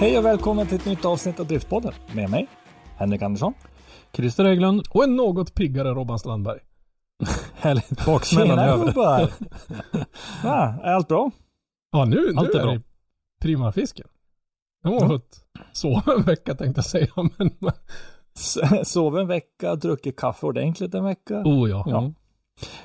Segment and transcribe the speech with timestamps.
[0.00, 2.48] Hej och välkommen till ett nytt avsnitt av Driftpodden med mig,
[2.96, 3.54] Henrik Andersson.
[4.12, 6.58] Christer Hägglund och en något piggare Robban Strandberg.
[7.54, 8.06] Härligt.
[8.06, 8.86] Baksmällan är över.
[8.86, 9.32] gubbar!
[10.44, 11.30] Ja, är allt bra?
[11.92, 12.72] Ja, nu, nu Allt är är bra.
[12.72, 12.82] det
[13.42, 14.06] prima fisken.
[14.82, 17.50] Jag har fått sova en vecka tänkte jag säga, men
[18.84, 21.42] Sov en vecka, druckit kaffe ordentligt en vecka.
[21.44, 21.84] oh ja.
[21.86, 22.12] Ja.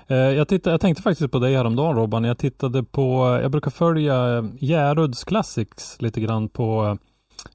[0.08, 2.24] Eh, Jag, tittade, jag tänkte faktiskt på dig häromdagen Robban.
[2.24, 6.96] Jag tittade på, jag brukar följa Järuds Classics lite grann på eh,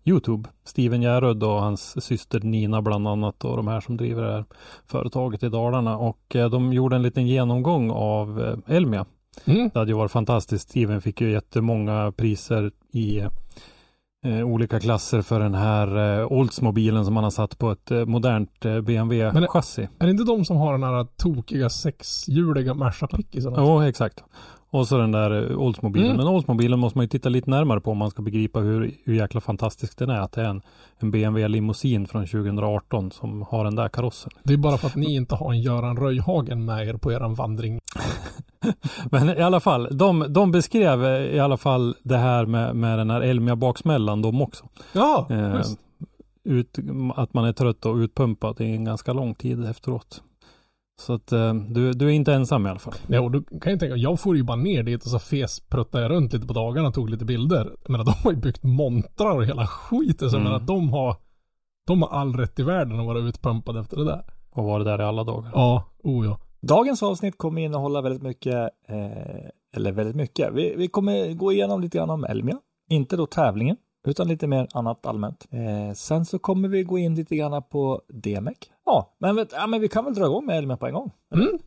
[0.04, 0.48] Youtube.
[0.64, 4.44] Steven Järud och hans syster Nina bland annat och de här som driver det här
[4.86, 5.96] företaget i Dalarna.
[5.98, 9.06] Och eh, de gjorde en liten genomgång av Elmia.
[9.44, 9.70] Mm.
[9.72, 10.68] Det hade ju varit fantastiskt.
[10.68, 13.22] Steven fick ju jättemånga priser i
[14.24, 18.04] eh, olika klasser för den här eh, Oldsmobilen som han har satt på ett eh,
[18.04, 19.88] modernt BMW-chassi.
[19.98, 23.54] Är det inte de som har den här tokiga sexhjuliga Merca-pickisen?
[23.56, 24.24] Jo, exakt.
[24.72, 26.10] Och så den där Oldsmobilen.
[26.10, 26.16] Mm.
[26.16, 29.14] Men Oldsmobilen måste man ju titta lite närmare på om man ska begripa hur, hur
[29.14, 30.20] jäkla fantastisk den är.
[30.20, 30.62] Att det är en,
[30.98, 34.30] en BMW limousin från 2018 som har den där karossen.
[34.42, 37.34] Det är bara för att ni inte har en Göran Röjhagen med er på eran
[37.34, 37.80] vandring.
[39.10, 42.98] Men i alla fall, de, de beskrev eh, i alla fall det här med, med
[42.98, 44.64] den här Elmia baksmällan de också.
[44.92, 45.60] Ja, Eh,
[46.44, 46.78] ut,
[47.14, 50.22] att man är trött och utpumpad i en ganska lång tid efteråt.
[51.00, 52.94] Så att eh, du, du är inte ensam i alla fall.
[53.06, 56.04] Ja, och då kan jag tänka, jag får ju bara ner dit och så fespruttade
[56.04, 57.70] jag runt lite på dagarna och tog lite bilder.
[57.88, 60.30] Men de har ju byggt montrar och hela skiten.
[60.30, 60.44] Så Mm.
[60.52, 61.16] menar, de har,
[61.86, 64.24] de har all rätt i världen att vara utpumpade efter det där.
[64.50, 65.50] Och var där i alla dagar.
[65.54, 66.38] Ja, oh ja.
[66.60, 68.54] Dagens avsnitt kommer innehålla väldigt mycket,
[68.88, 70.52] eh, eller väldigt mycket.
[70.52, 72.58] Vi, vi kommer gå igenom lite grann om Elmia.
[72.90, 73.76] Inte då tävlingen,
[74.06, 75.46] utan lite mer annat allmänt.
[75.50, 78.56] Eh, sen så kommer vi gå in lite grann på DMEC.
[78.86, 81.10] Ja, men, vet, ja, men vi kan väl dra igång med Elmia på en gång.
[81.34, 81.58] Mm.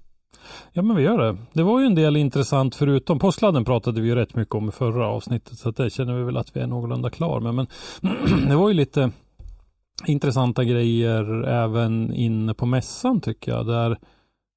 [0.74, 1.38] Ja men vi gör det.
[1.54, 4.72] Det var ju en del intressant förutom påskladden pratade vi ju rätt mycket om i
[4.72, 7.56] förra avsnittet så att det känner vi väl att vi är någorlunda klar med.
[7.56, 7.68] Men
[8.50, 9.12] det var ju lite
[10.06, 13.68] intressanta grejer även inne på mässan tycker jag.
[13.68, 13.98] Där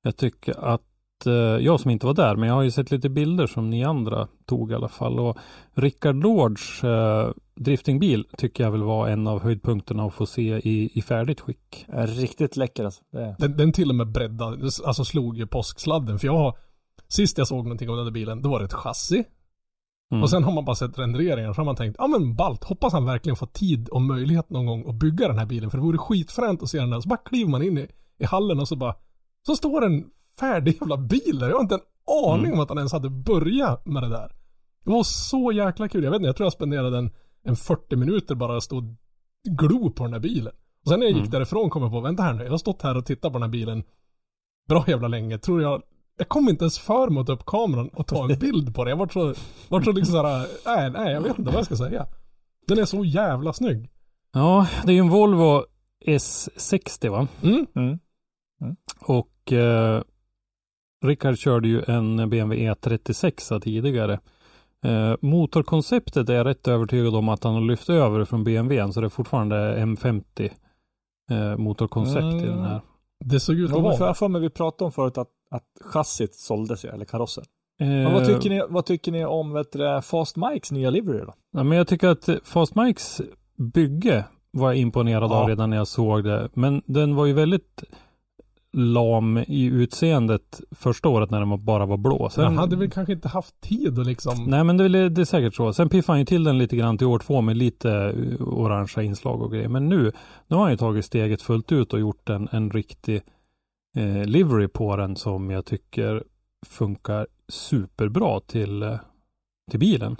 [0.06, 3.08] jag tycker att eh, jag som inte var där, men jag har ju sett lite
[3.08, 5.18] bilder som ni andra tog i alla fall.
[5.20, 5.38] Och
[5.74, 10.90] Rickard Lords eh, driftingbil tycker jag väl var en av höjdpunkterna att få se i,
[10.94, 11.86] i färdigt skick.
[11.88, 13.02] Riktigt läcker alltså.
[13.12, 16.18] Det, Den, den till och med breddade, alltså slog ju påsksladden.
[16.18, 16.58] För jag har,
[17.08, 19.24] sist jag såg någonting om den där bilen, då var det ett chassi.
[20.10, 20.22] Mm.
[20.22, 22.92] Och sen har man bara sett renderingar så har man tänkt, ja men balt, hoppas
[22.92, 25.70] han verkligen får tid och möjlighet någon gång att bygga den här bilen.
[25.70, 27.00] För det vore skitfränt att se den där.
[27.00, 27.86] Så bara kliver man in i,
[28.18, 28.94] i hallen och så bara,
[29.46, 30.04] så står en
[30.40, 31.48] färdig jävla bil där.
[31.48, 31.80] Jag har inte en
[32.24, 32.52] aning Mm.
[32.58, 34.32] om att han ens hade börjat med det där.
[34.84, 36.04] Det var så jäkla kul.
[36.04, 37.10] Jag vet inte, jag tror jag spenderade en,
[37.42, 38.84] en 40 minuter bara att stå och
[39.58, 40.52] glo på den här bilen.
[40.84, 41.30] Och sen när jag gick Mm.
[41.30, 43.42] därifrån kom jag på, vänta här nu, jag har stått här och tittat på den
[43.42, 43.82] här bilen
[44.68, 45.38] bra jävla länge.
[45.38, 45.82] Tror jag,
[46.18, 48.84] jag kom inte ens för mig att ta upp kameran och ta en bild på
[48.84, 48.90] det.
[48.90, 49.34] Jag var så,
[49.68, 52.06] var så liksom såhär, nej, nej, jag vet inte vad jag ska säga.
[52.66, 53.90] Den är så jävla snygg.
[54.32, 55.64] Ja, det är ju en Volvo
[56.06, 57.28] S60 va?
[57.42, 57.66] Mm.
[57.76, 57.98] mm.
[59.00, 60.00] Och eh,
[61.04, 64.20] Rickard körde ju en BMW E36 tidigare.
[64.84, 69.00] Eh, motorkonceptet är jag rätt övertygad om att han har lyft över från BMW så
[69.00, 70.50] det är fortfarande M50
[71.30, 72.80] eh, motorkoncept i den här.
[73.24, 74.06] Det såg ut att vara.
[74.06, 77.44] jag för mig vi pratade om förut att, att chassit såldes ju, eller karossen.
[77.80, 81.34] Eh, vad, tycker ni, vad tycker ni om vet du, Fast Mikes nya livery då?
[81.52, 83.20] Ja, men jag tycker att Fast Mikes
[83.74, 85.42] bygge var jag imponerad Ja.
[85.42, 86.48] av redan när jag såg det.
[86.54, 87.84] Men den var ju väldigt
[88.76, 92.30] lam i utseendet första året när den bara var blå.
[92.30, 94.44] Så han hade väl kanske inte haft tid att liksom.
[94.44, 95.72] Nej men det det är säkert så.
[95.72, 99.04] Sen piffade han ju till den lite grann till år två med lite eh, orangea
[99.04, 99.68] inslag och grejer.
[99.68, 100.12] Men nu,
[100.46, 103.22] nu har han ju tagit steget fullt ut och gjort en, en riktig
[103.96, 106.24] eh, livery på den som jag tycker
[106.66, 108.98] funkar superbra till, eh,
[109.70, 110.16] till bilen.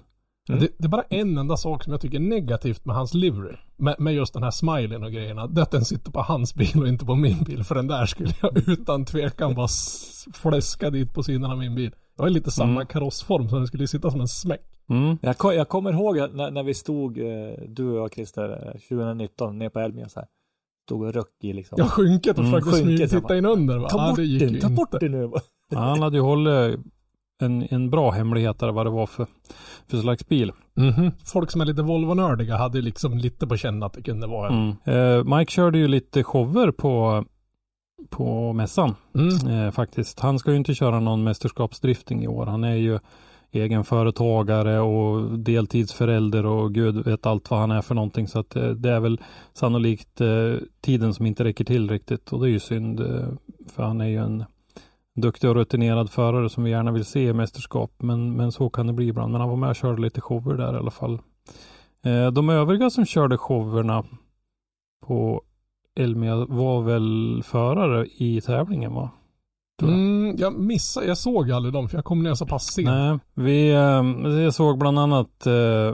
[0.47, 3.57] Det, det är bara en enda sak som jag tycker är negativt med hans livery.
[3.77, 5.47] Med, med just den här smileyn och grejerna.
[5.47, 7.65] Det att den sitter på hans bil och inte på min bil.
[7.65, 9.69] För den där skulle jag utan tvekan bara
[10.35, 11.91] fläska dit på sidan av min bil.
[12.17, 12.87] Jag har lite samma Mm.
[12.87, 14.61] karossform så den skulle sitta som en smäck.
[14.91, 15.19] Mm.
[15.23, 17.25] Jag, jag kommer ihåg när, när vi stod, eh,
[17.69, 20.29] du och jag Christer, eh, 2019 nere på Elmia så här.
[20.87, 21.75] Stod och röck i liksom.
[21.79, 23.79] Jag har skynket och Mm, försökte skynket, smyga jag titta bara, in under.
[23.79, 23.89] Va?
[23.89, 24.77] ta Ja, bort det gick den, ju ta inte.
[24.77, 25.31] bort den nu.
[25.71, 26.81] Ja, Han hade ju hållit
[27.43, 29.27] en, en bra hemlighet där vad det var för,
[29.91, 30.53] för slags bil.
[30.75, 31.11] Mhm.
[31.25, 34.77] Folk som är lite Volvo-nördiga hade liksom lite på känn att det kunde vara en.
[34.85, 35.19] Mm.
[35.29, 37.25] Eh, Mike körde ju lite shower på,
[38.11, 39.49] på mässan Mm.
[39.67, 40.21] eh, faktiskt.
[40.21, 42.47] Han ska ju inte köra någon mästerskapsdrifting i år.
[42.47, 42.99] Han är ju
[43.53, 48.29] egen företagare och deltidsförälder och gud vet allt vad han är för någonting.
[48.29, 49.21] Så att eh, det är väl
[49.53, 53.01] sannolikt eh, tiden som inte räcker till riktigt och det är ju synd.
[53.01, 53.29] Eh,
[53.75, 54.45] för han är ju en
[55.17, 57.93] duktig och rutinerad förare som vi gärna vill se i mästerskap.
[57.99, 59.33] Men, men så kan det bli ibland.
[59.33, 61.19] Men han var med och körde lite shower där i alla fall.
[62.05, 64.05] Eh, de övriga som körde showerna
[65.07, 65.43] på
[65.97, 69.11] Elmia var väl förare i tävlingen va?
[69.83, 69.89] jag.
[69.89, 72.89] Mm, jag missade, jag såg aldrig dem för jag kom ner så pass sent.
[72.89, 75.93] Nej, vi, eh, jag såg bland annat eh,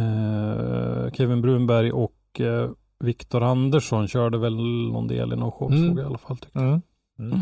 [0.00, 4.56] eh, Kevin Brunberg och eh, Viktor Andersson körde väl
[4.92, 5.88] någon del i någon show Mm.
[5.88, 6.36] såg jag i alla fall.
[6.36, 6.58] Tyckte.
[6.58, 6.80] Mm.
[7.18, 7.40] Mm.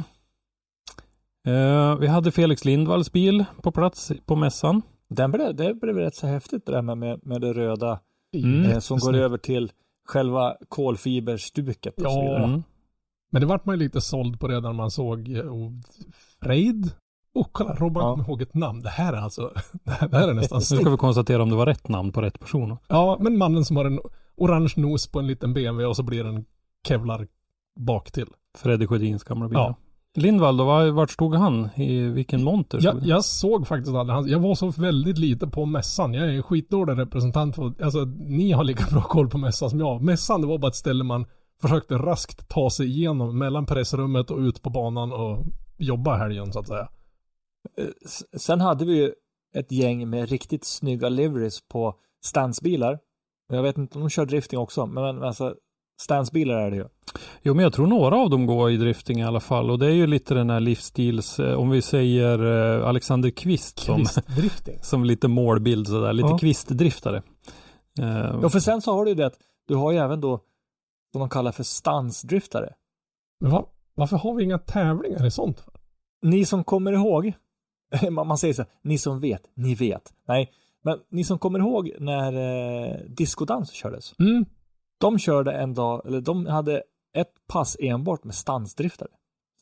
[1.47, 4.83] Eh, vi hade Felix Lindvalls bil på plats på mässan.
[5.09, 8.01] Den blev, det blev rätt så häftigt det där med, med, det röda
[8.35, 8.71] Mm.
[8.71, 9.73] eh, som går över till
[10.09, 12.23] själva kolfiberstuket och så Ja.
[12.23, 12.45] vidare.
[12.45, 12.63] Mm.
[13.33, 15.73] Men det vart man ju lite såld på redan när man såg eh, och
[16.43, 16.91] Freid.
[17.35, 18.11] Och kolla, Robban Ja.
[18.15, 18.81] kom ihåg ett namn.
[18.83, 19.53] Det här är alltså,
[19.85, 22.13] det här, det här är nästan Nu ska vi konstatera om det var rätt namn
[22.13, 22.77] på rätt person.
[22.89, 24.01] Ja, men mannen som har en
[24.37, 26.45] orange nos på en liten BMW och så blir det en
[26.89, 27.27] Kevlar
[27.81, 28.27] bak till.
[28.59, 29.59] Freddy Sjödins gamla bil.
[29.59, 29.75] Ja.
[30.15, 31.69] Lindvall då, var, vart stod han?
[31.77, 32.79] I vilken monter?
[32.83, 36.15] Jag, jag såg faktiskt aldrig jag var så väldigt lite på mässan.
[36.15, 40.03] Jag är skitdålig representant för, alltså ni har lika bra koll på mässan som jag.
[40.03, 41.27] Mässan det var bara ett ställe man
[41.63, 45.45] försökte raskt ta sig igenom mellan pressrummet och ut på banan och
[45.79, 46.89] jobba helgen så att säga.
[47.79, 47.87] Eh,
[48.37, 49.13] Sen hade vi ju
[49.55, 51.95] ett gäng med riktigt snygga liveries på
[52.25, 52.99] stansbilar.
[53.49, 55.55] Jag vet inte om de kör drifting också, men alltså
[56.03, 56.85] stansbilar är det ju.
[57.43, 59.71] Jo, men jag tror några av dem går i drifting i alla fall.
[59.71, 62.39] Och det är ju lite den här livsstils, eh, om vi säger
[62.81, 64.05] eh, Alexander Kvist som,
[64.83, 66.39] som lite målbild sådär, lite Ja.
[66.39, 67.23] kvistdriftare.
[68.01, 69.39] Eh, Ja, för sen så har du ju det att
[69.69, 70.41] du har ju även då
[71.13, 72.73] som de kallar för stansdriftare.
[73.41, 75.61] Men va, varför har vi inga tävlingar i sånt?
[75.61, 75.73] för?
[76.23, 77.33] Ni som kommer ihåg,
[78.11, 80.13] man säger så här, ni som vet, ni vet.
[80.29, 80.51] Nej,
[80.85, 84.15] men ni som kommer ihåg när eh, discodans kördes.
[84.19, 84.45] Mm.
[85.03, 86.83] De körde en dag, eller de hade
[87.17, 89.09] ett pass enbart med stansdriftare.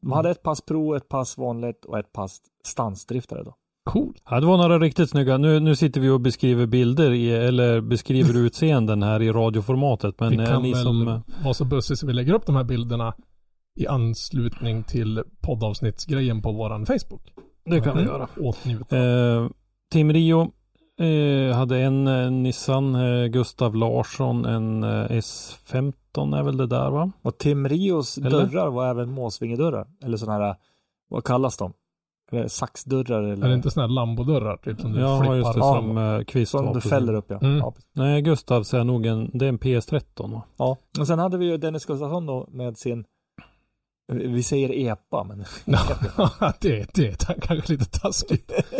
[0.02, 3.54] De hade ett pass pro, ett pass vanligt och ett pass stansdriftare då.
[3.90, 4.14] Cool.
[4.30, 5.38] Ja, det var några riktigt snygga.
[5.38, 10.20] Nu, nu sitter vi och beskriver bilder i, eller beskriver utseenden här i radioformatet.
[10.20, 11.08] Men vi eh, kan ni väl som...
[11.08, 13.14] eh, vara så bussiga så vi lägger upp de här bilderna
[13.80, 17.32] i anslutning till poddavsnittsgrejen på våran Facebook.
[17.64, 18.12] Det kan vi Mm.
[18.14, 18.28] göra.
[18.40, 18.98] Åtnjuta.
[18.98, 19.48] Eh,
[19.92, 20.52] Tim Rio
[21.00, 26.90] eh, hade en eh, Nissan, eh, Gustav Larsson, en eh, S15 är väl det där
[26.90, 27.10] va?
[27.22, 28.30] Och Tim Rios Eller?
[28.30, 29.86] dörrar var även måsvingedörrar.
[30.04, 30.56] Eller sådana här,
[31.08, 31.72] vad kallas de?
[32.32, 33.44] Eller saxdörrar eller?
[33.44, 35.36] Är det inte sådana här lambodörrar typ som du Ja, flippar?
[35.36, 37.38] just det, som eh, Kvist Som du fäller upp ja.
[37.42, 37.56] Mm.
[37.58, 37.74] ja.
[37.92, 40.42] Nej, Gustavs är nog en, det är en PS13 va?
[40.56, 40.76] ja.
[40.98, 43.04] Och sen hade vi ju Dennis Gustafsson då med sin,
[44.12, 45.38] vi säger EPA men.
[46.60, 48.52] det, det är kanske lite taskigt.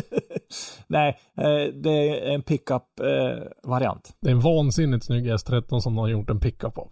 [0.87, 4.17] Nej, eh, det är en pickup-variant.
[4.21, 6.91] Det är en vansinnigt snygg S13 som de har gjort en pickup av.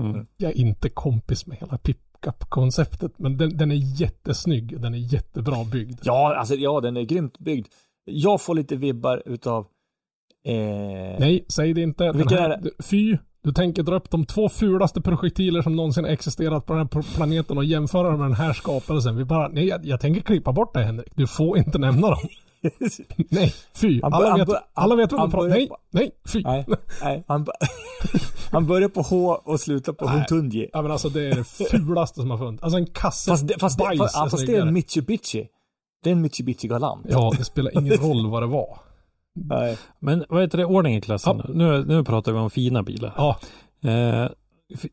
[0.00, 0.26] Mm.
[0.36, 4.80] Jag är inte kompis med hela pickup-konceptet, men den, den är jättesnygg.
[4.80, 6.00] Den är jättebra byggd.
[6.02, 7.66] Ja, alltså ja, den är grymt byggd.
[8.04, 9.66] Jag får lite vibbar utav
[10.44, 10.54] eh,
[11.18, 12.12] Nej, säg det inte.
[12.12, 12.60] Vilken här, är det?
[12.62, 16.82] du- Fy, du tänker dra upp de två fulaste projektiler som någonsin existerat på den
[16.82, 19.16] här pl- planeten och jämföra dem med den här skapelsen.
[19.16, 21.12] Vi bara, nej, jag, jag tänker klippa bort det Henrik.
[21.16, 22.18] Du får inte nämna dem.
[23.30, 24.00] nej, fy.
[24.02, 26.42] Han Alla han vet, alla vet vad han pratar börjar Nej, på- nej, fy.
[26.42, 26.66] Nej,
[27.02, 27.24] nej.
[27.28, 27.46] Han,
[28.52, 30.14] han börjar på H och slutar på Nej.
[30.14, 30.70] Huntunji.
[30.72, 32.62] Ja men alltså det är det fulaste som har funnits.
[32.62, 34.74] Alltså en kasse Fast, det, fast, det, bajs fast, ja, är fast det är en
[34.74, 35.46] Mitsubishi.
[36.04, 37.06] Det är en Mitsubishi Galant.
[37.08, 38.78] Ja, det spelar ingen roll vad det var.
[39.34, 39.78] Nej.
[39.98, 41.54] Men vad heter det, ordning i klassen nu?
[41.54, 43.12] Nu, nu pratar vi om fina bilar.
[43.16, 43.36] Ja,
[43.84, 44.28] Eh,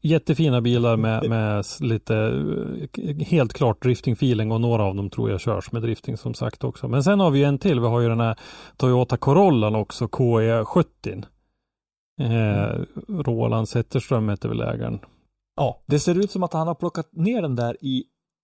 [0.02, 2.16] jättefina bilar med, med lite
[2.98, 6.64] eh, helt klart drifting-feeling och några av dem tror jag körs med drifting som sagt
[6.64, 6.88] också.
[6.88, 7.80] Men sen har vi en till.
[7.80, 8.40] Vi har ju den här
[8.78, 11.26] Toyota Corollan också, KE70.
[12.22, 15.00] Eh, Roland Zetterström heter väl ägaren.
[15.56, 15.84] ja.
[15.86, 18.04] Det ser ut som att han har plockat ner den där i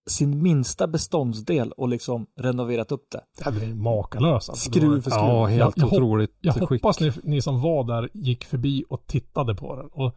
[0.09, 3.21] sin minsta beståndsdel och liksom renoverat upp det.
[3.37, 4.49] Det här är makalöst.
[4.49, 4.71] Alltså.
[4.71, 5.23] Skruv för skruv.
[5.25, 9.07] Ja, helt Jag- jag otroligt Jag hoppas ni, ni som var där gick förbi och
[9.07, 9.85] tittade på den.
[9.91, 10.15] Och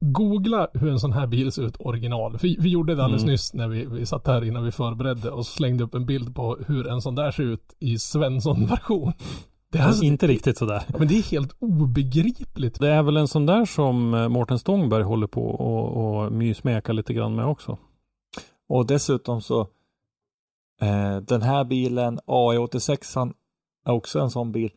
[0.00, 2.38] googla hur en sån här bil ser ut original.
[2.42, 3.32] Vi, vi gjorde det alldeles Mm.
[3.32, 6.56] nyss när vi, vi satt här innan vi förberedde och slängde upp en bild på
[6.66, 9.12] hur en sån där ser ut i Svensson-version.
[9.72, 10.82] Det, är alltså, Inte riktigt sådär.
[10.98, 12.80] men det är helt obegripligt.
[12.80, 16.92] Det är väl en sån där som eh, Mårten Stångberg håller på och, och mysmeka
[16.92, 17.78] lite grann med också.
[18.68, 19.68] Och dessutom så
[20.82, 23.32] Eh, den här bilen, AI86
[23.86, 24.70] är också en sån bil.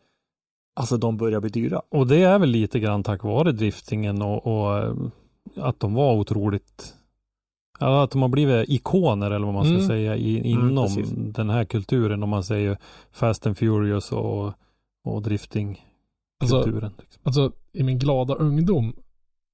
[0.75, 1.81] Alltså de börjar bli dyra.
[1.89, 4.93] Och det är väl lite grann tack vare driftingen och, och eh,
[5.57, 6.93] att de var otroligt
[7.79, 9.87] Ja, att de har blivit ikoner eller vad man ska Mm.
[9.87, 11.09] säga i, Mm, inom precis.
[11.15, 12.77] den här kulturen om man säger
[13.11, 14.53] Fast and Furious och,
[15.05, 15.83] och driftingkulturen.
[16.41, 17.21] Alltså, liksom.
[17.23, 18.93] alltså i min glada ungdom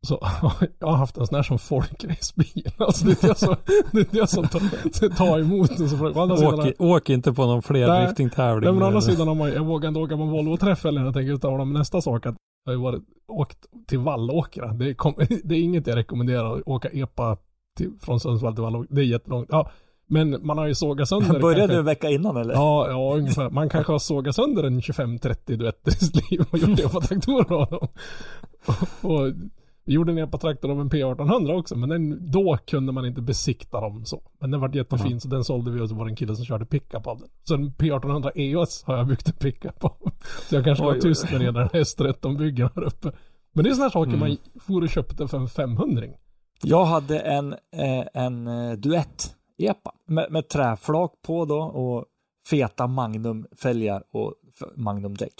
[0.08, 0.20] så
[0.80, 2.72] jag har haft en sån här som folkracebil.
[2.78, 3.56] Alltså det är det som,
[3.92, 6.60] det är det som tar, tar emot den.
[6.60, 9.88] Åk, åk inte på någon fler Nej, men å andra sidan har man jag vågar
[9.88, 12.84] inte åka på en Volvo-träff eller jag tänker men nästa sak att jag har ju
[12.84, 14.74] varit, åkt till Vallåkra.
[14.74, 15.14] Det är, kom,
[15.44, 17.38] det är inget jag rekommenderar att åka epa
[17.78, 18.96] till, från Sundsvall till Vallåkra.
[18.96, 19.48] Det är jättelångt.
[19.52, 19.72] Ja,
[20.08, 22.54] men man har ju sågat sönder Började kanske- du en vecka innan eller?
[22.54, 23.50] Ja, ja ungefär.
[23.50, 27.70] Man kanske har sågat sönder en 25-30 duetter i sitt liv och gjort epatraktorer av
[27.70, 27.88] dem.
[28.66, 29.34] Och, och
[29.86, 34.06] gjorde en epatraktor av en P1800 också, men den, då kunde man inte besikta dem
[34.06, 34.22] så.
[34.40, 36.46] Men den var jättefin, så den sålde vi och så var det en kille som
[36.46, 37.30] körde pickup av den.
[37.44, 40.12] Så en P1800 EOS har jag byggt en pickup av.
[40.50, 43.12] Så jag kanske var oj, tyst när det gäller S13-byggen här uppe.
[43.54, 44.20] Men det är sådana här saker Mm.
[44.20, 46.04] man for och köpte för en 500
[46.64, 52.06] Jag hade en, eh, en eh, duett epa med, med träflak på då och
[52.50, 54.34] feta Magnum-fälgar och
[54.76, 55.34] Magnum-däck.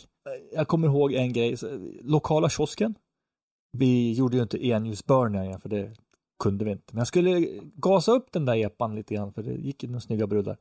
[0.56, 1.58] Jag kommer ihåg en grej,
[2.04, 2.96] lokala kiosken.
[3.72, 5.96] Vi gjorde ju inte enhjulsbörningar för det
[6.40, 6.86] kunde vi inte.
[6.92, 10.02] Men jag skulle gasa upp den där epan lite grann för det gick ju några
[10.02, 10.58] snygga brudar.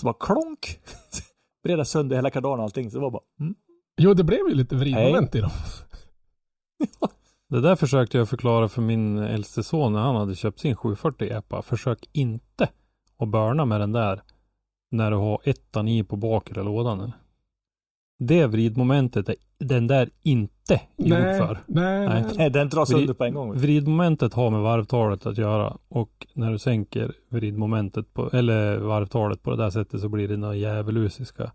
[0.00, 0.80] Så bara klonk!
[1.62, 2.90] Breda sönder hela kardan och allting.
[2.90, 3.54] Så det var bara, mm.
[3.96, 5.50] Jo, det blev ju lite vridmoment i dem.
[7.48, 11.28] Det där försökte jag förklara för min äldste son när han hade köpt sin 740
[11.32, 11.62] EPA.
[11.62, 12.68] Försök inte
[13.18, 14.22] att börna med den där
[14.90, 17.12] när du har ettan i på bakre lådan.
[18.18, 21.58] Det vridmomentet är den där inte gjord Nej, för.
[21.66, 22.24] nej, Nej.
[22.36, 22.50] nej.
[22.50, 23.54] Den dras Vrid- sönder på en gång.
[23.58, 29.50] Vridmomentet har med varvtalet att göra och när du sänker vridmomentet på, eller varvtalet på
[29.50, 31.52] det där sättet så blir det några djävulusiska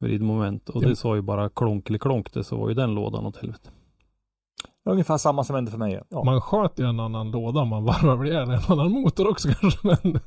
[0.00, 0.68] vridmoment.
[0.68, 0.88] Och Ja.
[0.88, 3.70] det sa ju bara klonk eller klonk det så var ju den lådan åt helvete.
[4.90, 6.00] Ungefär samma som hände för mig.
[6.10, 6.24] Ja.
[6.24, 9.78] Man sköt ju en annan låda, man varvar väl ihjäl en annan motor också kanske,
[10.02, 10.20] men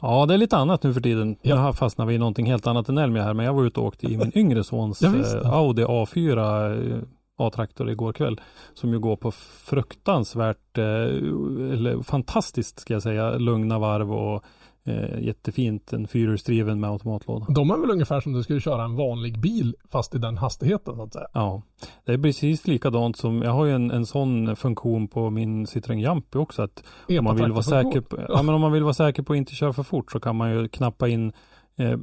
[0.00, 1.36] Ja, det är lite annat nu för tiden.
[1.42, 1.50] Ja.
[1.50, 3.86] Jag har fastnat vid någonting helt annat än Elmia här, men jag var ute och
[3.86, 7.02] åkte i min yngre sons eh, Audi A4 eh,
[7.38, 8.40] A-traktor igår kväll.
[8.74, 9.30] Som ju går på
[9.64, 14.44] fruktansvärt, eh, eller fantastiskt ska jag säga, lugna varv och
[14.84, 15.92] eh, jättefint.
[15.92, 17.46] En fyrhjulsdriven med automatlåda.
[17.48, 20.96] de är väl ungefär som du skulle köra en vanlig bil fast i den hastigheten
[20.96, 21.26] så att säga.
[21.32, 21.62] Ja,
[22.04, 26.00] det är precis likadant som, jag har ju en, en sån funktion på min Citroën
[26.00, 26.62] Jumpy också.
[26.62, 26.84] Att
[27.18, 29.36] om man vill vara säker på, ja, men om man vill vara säker på att
[29.36, 31.32] inte köra för fort så kan man ju knappa in
[31.76, 31.98] eh,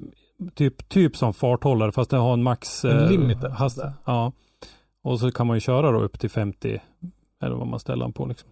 [0.56, 3.94] typ, typ som farthållare fast den har en max En eh, limiter, hast, sådär.
[4.06, 4.32] Ja.
[5.04, 6.82] Och så kan man ju köra då upp till 50
[7.42, 8.50] eller vad man ställer den på liksom.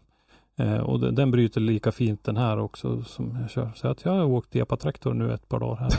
[0.57, 3.71] Eh, och den, den bryter lika fint den här också som jag kör.
[3.75, 5.91] Så att jag har åkt epatraktor nu ett par dagar här.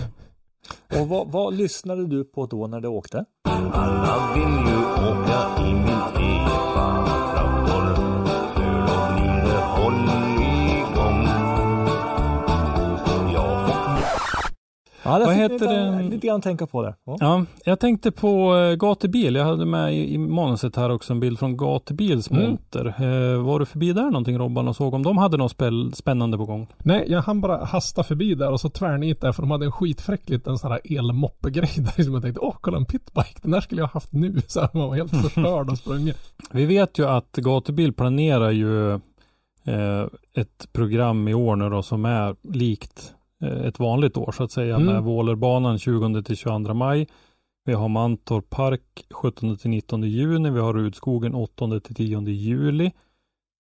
[1.01, 3.25] Och vad, vad lyssnade du på då när du åkte?
[3.73, 4.79] Alla vill ju
[5.11, 5.99] åka i min
[6.45, 7.38] epa-traktor
[15.09, 16.03] Ja, det Vad heter lite, det?
[16.03, 16.95] lite grann tänka på där.
[17.05, 17.17] Ja.
[17.21, 19.35] Ja, jag tänkte på eh, gatubil.
[19.35, 22.43] Jag hade med i, i manuset här också en bild från gatubils Mm.
[22.43, 22.87] monter.
[22.87, 26.37] Eh, var du förbi där någonting Robban och såg om de hade något spel, spännande
[26.39, 26.67] på gång?
[26.79, 29.73] Nej, jag hann bara hasta förbi där och så tvärnit där för de hade en
[29.73, 33.61] skitfräck liten sån här elmoppegrej där som jag tänkte, åh kolla en pitbike, den där
[33.61, 34.41] skulle jag ha haft nu.
[34.47, 36.17] Så här, man var helt förstörd och sprungit.
[36.53, 42.05] Vi vet ju att gatubil planerar ju eh, ett program i år nu då som
[42.05, 44.87] är likt ett vanligt år så att säga Mm.
[44.87, 47.09] med Vålerbanan 20 till 22 maj.
[47.65, 50.51] Vi har Mantorp Park 17 till 19 juni.
[50.51, 52.93] Vi har Rudskogen 8 till 10 juli.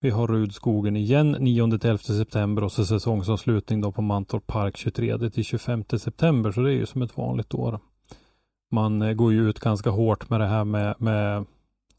[0.01, 4.77] Vi har Rudskogen igen 9 till 11 september och så säsongsavslutning då på Mantorp Park
[4.77, 6.53] 23 till 25 september.
[6.53, 7.81] Så det är ju som ett vanligt år.
[8.71, 11.45] Man eh, går ju ut ganska hårt med det här med, med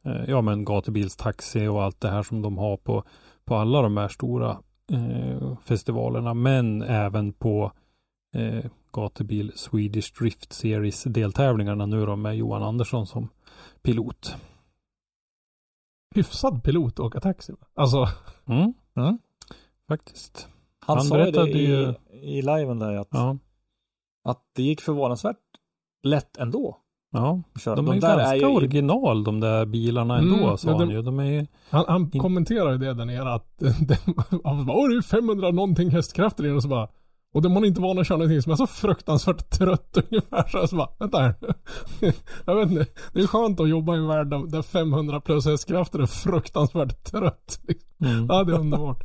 [0.03, 3.03] eh, ja men gatubilstaxi och allt det här som de har på,
[3.45, 4.57] på alla de här stora
[4.91, 6.34] eh, festivalerna.
[6.34, 7.72] Men även på
[8.36, 13.29] eh, gatubil Swedish Drift Series deltävlingarna nu då med Johan Andersson som
[13.81, 14.36] pilot.
[16.15, 17.53] Hyfsad pilot åka taxi.
[17.74, 18.08] Alltså,
[18.46, 19.17] Mm, Mm.
[19.88, 20.48] faktiskt.
[20.79, 23.38] Han, Han sa ju det berättade i, ju- i liven där att, Ja,
[24.24, 25.38] att det gick förvånansvärt
[26.03, 26.77] lätt ändå.
[27.12, 27.42] Ja.
[27.56, 27.75] att köra.
[27.75, 30.88] De är ju där ganska ju i- original de där bilarna ändå Mm, sa han
[30.88, 31.01] de- ju.
[31.01, 32.10] De är ju han, han
[32.72, 33.62] ju det där nere att
[34.44, 36.88] han bara, "Åh, det är 500 någonting hästkrafter i den och så bara
[37.34, 40.48] och de har inte van att köra någonting som är så fruktansvärt trött ungefär.
[40.48, 41.36] Så jag så bara, vänta här.
[42.46, 42.86] Jag vet inte.
[43.13, 47.04] Det är skönt att jobba i en värld där där 500 plus hästkrafter är fruktansvärt
[47.04, 47.60] trött.
[47.68, 47.89] liksom.
[48.08, 48.25] mm.
[48.30, 49.04] Ja, det är underbart.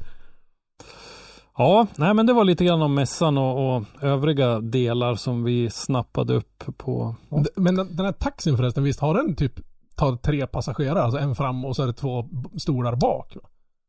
[1.57, 5.71] Ja, nej men det var lite grann om mässan och, och övriga delar som vi
[5.71, 7.15] snappade upp på.
[7.31, 9.61] D- Men den, den här taxin förresten, visst har den typ
[9.97, 13.37] tar tre passagerare, alltså en fram och så är det två stolar bak?
[13.37, 13.43] Va?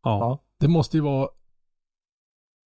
[0.03, 0.39] Ja, Ja.
[0.59, 1.27] Det måste ju vara,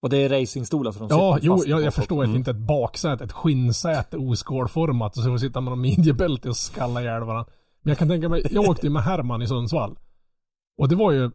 [0.03, 2.37] Och det är racingstolar så de ja, jo, jag, jag förstår att Mm.
[2.37, 7.03] inte ett baksäte, ett skinnsäte oskålformat och så får sitta med någon midjebälte och skalla
[7.03, 7.53] ihjäl varandra.
[7.83, 9.99] Men jag kan tänka mig, jag åkte ju med Herman i Sundsvall.
[10.79, 11.31] Och det var ju,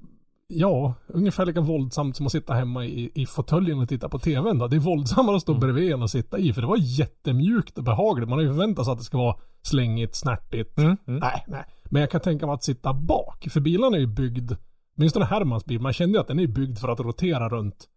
[0.51, 4.57] ja, ungefär lika våldsamt som att sitta hemma i, i fåtöljen och titta på tvn
[4.57, 4.67] då.
[4.67, 5.59] Det är våldsammare att stå Mm.
[5.59, 8.29] bredvid än att sitta i, för det var jättemjukt och behagligt.
[8.29, 10.77] Man har ju förväntat sig att det ska vara slängigt, snärtigt.
[10.77, 11.19] Mm, mm.
[11.19, 11.65] Nej, nej.
[11.85, 14.51] Men jag kan tänka mig att sitta bak, för bilarna är ju byggd,
[14.97, 17.87] åtminstone Hermans bil, man kände ju att den är byggd för att rotera runt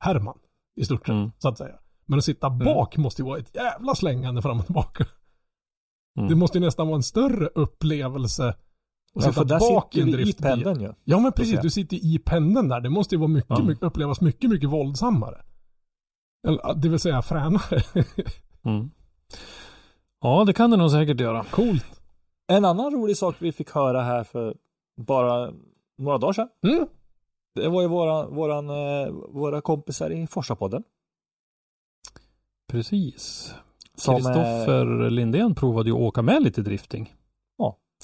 [0.00, 0.38] Herman.
[0.76, 1.30] I stort sett, Mm.
[1.38, 1.74] så att säga.
[2.06, 5.06] Men att sitta bak måste ju vara ett jävla slängande fram och tillbaka.
[6.18, 6.28] Mm.
[6.28, 8.54] Det måste ju nästan vara en större upplevelse
[9.14, 10.42] att Ja, sitta bak i en i driftbil.
[10.50, 10.92] pendeln ju.
[11.04, 12.80] Ja men precis, du sitter i pendeln där.
[12.80, 13.62] Det måste ju vara mycket, Ja.
[13.64, 15.42] mycket, upplevas mycket, mycket våldsammare.
[16.46, 17.82] Eller, det vill säga fränare.
[18.66, 18.90] Mm.
[20.20, 21.44] Ja, det kan det nog säkert göra.
[21.44, 22.00] Coolt.
[22.46, 24.56] En annan rolig sak vi fick höra här för
[24.96, 25.52] bara
[25.98, 26.48] några dagar sedan.
[26.66, 26.86] Mm.
[27.54, 30.82] Det var ju våra, våran, eh, våra kompisar i Forsapodden.
[32.68, 33.52] Precis.
[34.08, 37.14] Eh, Kristoffer Lindén provade ju att åka med lite drifting.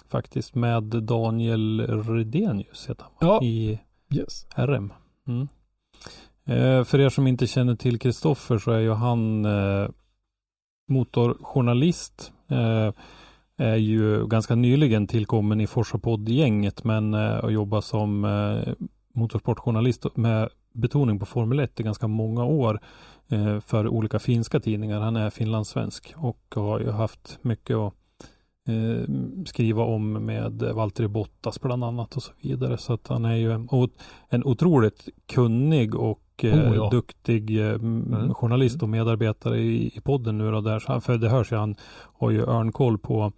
[0.08, 3.80] Faktiskt med Daniel Redenius heter han Ja, i
[4.14, 4.46] yes.
[4.54, 4.92] RM.
[5.26, 5.48] Mm.
[6.44, 9.88] Eh, för er som inte känner till Kristoffer så är ju han eh,
[10.88, 12.32] motorjournalist.
[12.48, 12.92] Eh,
[13.56, 18.72] är ju ganska nyligen tillkommen i Forsapodd-gänget men eh, har jobbat som eh,
[19.14, 22.80] motorsportjournalist med betoning på Formel 1 i ganska många år
[23.28, 25.00] eh, för olika finska tidningar.
[25.00, 27.94] Han är finlandssvensk och har ju haft mycket att
[28.68, 29.04] eh,
[29.46, 32.78] skriva om med Valtteri Bottas bland annat och så vidare.
[32.78, 33.68] Så att han är ju en,
[34.28, 36.88] en otroligt kunnig och eh, Oh, ja.
[36.90, 38.34] duktig eh, Mm.
[38.34, 40.78] journalist och medarbetare i, i podden nu då där.
[40.78, 41.76] Så För det hörs ju han
[42.18, 43.32] har ju örnkoll på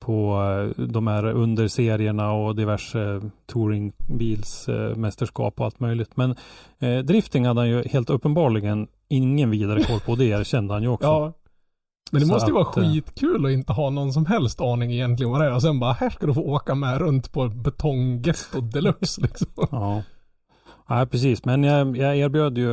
[0.00, 0.42] på
[0.78, 6.16] eh, de här underserierna och diverse touringbilsmästerskap och allt möjligt.
[6.16, 6.34] Men
[6.78, 10.14] eh, drifting hade han ju helt uppenbarligen ingen vidare koll på.
[10.14, 11.06] Det erkände han ju också.
[11.06, 11.32] Ja.
[12.10, 14.60] Men det Så måste ju vara att, eh, skitkul att inte ha någon som helst
[14.60, 15.54] aning egentligen vad det är.
[15.54, 19.46] Och sen bara, här ska du få åka med runt på betonggetto deluxe liksom.
[19.70, 20.02] Ja,
[20.88, 21.44] ja precis.
[21.44, 22.70] Men jag, jag erbjöd ju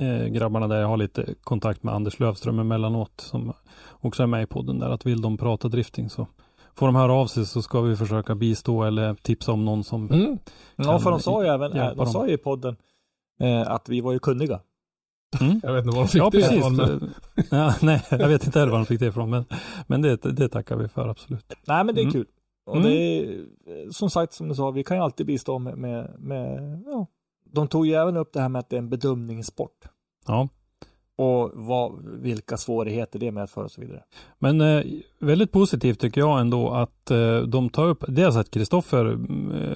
[0.00, 3.52] eh, grabbarna där jag har lite kontakt med Anders Lövström emellanåt som
[4.00, 6.26] också är med i podden där att vill de prata drifting så
[6.74, 10.10] får de höra av sig så ska vi försöka bistå eller tipsa om någon som
[10.10, 10.38] Mm.
[10.76, 12.76] Ja, för de sa ju även, de sa ju i podden
[13.40, 14.60] eh, att vi var ju kunniga.
[15.40, 15.60] Mm.
[15.62, 16.56] Jag vet inte var de fick Ja, det precis.
[16.58, 16.76] ifrån.
[16.76, 17.14] Men...
[17.50, 19.44] Ja, nej, jag vet inte heller var de fick det ifrån, men,
[19.86, 21.52] men det, det tackar vi för absolut.
[21.66, 22.12] Nej, men det är Mm.
[22.12, 22.26] kul.
[22.66, 22.88] Och Mm.
[22.88, 23.44] det är,
[23.90, 27.06] som sagt, som du sa, vi kan ju alltid bistå med, med, med ja.
[27.52, 29.84] De tog ju även upp det här med att det är en bedömningssport.
[30.26, 30.48] Ja,
[31.22, 34.02] Och vad, vilka svårigheter det medför och så vidare.
[34.38, 34.82] men eh,
[35.18, 39.18] väldigt positivt tycker jag ändå att eh, de tar upp, dels att Kristoffer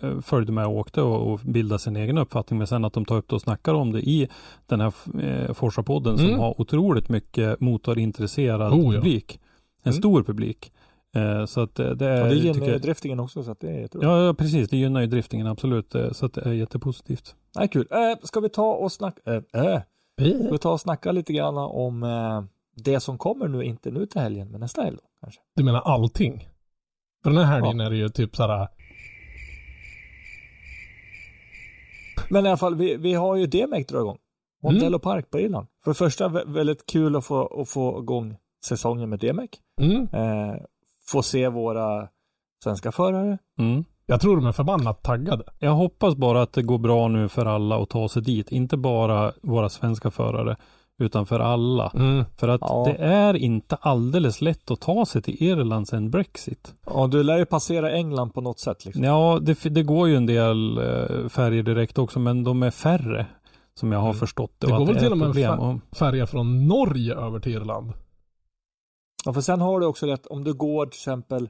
[0.02, 3.04] eh, följde med och åkte och, och bildade sin egen uppfattning, men sen att de
[3.04, 4.28] tar upp det och snackar om det i
[4.66, 6.38] den här eh, Forsa-podden som Mm.
[6.38, 9.00] har otroligt mycket motorintresserad Oh, ja.
[9.00, 9.40] publik.
[9.82, 9.98] En Mm.
[9.98, 10.72] stor publik.
[11.16, 12.22] Eh, så att eh, det är...
[12.22, 14.08] Och det gynnar ju driftingen också, så att det är jättebra.
[14.08, 14.68] Ja, ja, precis.
[14.68, 15.94] Det gynnar ju driftingen absolut.
[15.94, 17.34] eh, Så att det är jättepositivt.
[17.58, 17.86] Nej, kul.
[17.90, 19.80] Eh, ska vi ta och snacka, eh,
[20.20, 22.42] ska vi ta och snacka lite grann om eh,
[22.74, 25.40] det som kommer nu, inte nu till helgen, men nästa helg då, kanske.
[25.56, 26.48] Du menar allting?
[27.22, 28.68] För den här helgen är det ju typ såhär,
[32.30, 34.18] Men i alla fall, vi, vi har ju DMEC dra igång.
[34.62, 35.66] Montello Park på Irland.
[35.84, 39.50] För det första, vä- väldigt kul att få, att få igång säsongen med DMEC.
[39.80, 40.08] mm.
[40.12, 40.56] Eh,
[41.06, 42.08] få se våra
[42.64, 43.38] svenska förare.
[43.58, 43.84] Mm.
[44.06, 45.44] Jag tror de är förbannat taggade.
[45.58, 48.52] Jag hoppas bara att det går bra nu för alla att ta sig dit.
[48.52, 50.56] Inte bara våra svenska förare,
[50.98, 51.92] utan för alla.
[51.94, 52.24] Mm.
[52.36, 52.84] För att Ja.
[52.86, 56.74] det är inte alldeles lätt att ta sig till Irland sen Brexit.
[56.86, 58.84] Ja, du lär ju passera England på något sätt.
[58.84, 59.04] Liksom.
[59.04, 63.26] Ja, det, det går ju en del eh, färger direkt också, men de är färre.
[63.74, 64.18] Som jag har Mm.
[64.18, 64.66] förstått det.
[64.66, 67.92] Det går väl till och med fa- Färja från Norge över till Irland.
[69.24, 71.48] Ja, för sen har du också det om du går till exempel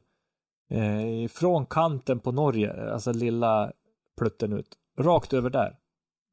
[0.70, 3.72] eh, från kanten på Norge, alltså lilla
[4.18, 4.68] plutten ut,
[5.00, 5.72] rakt över där.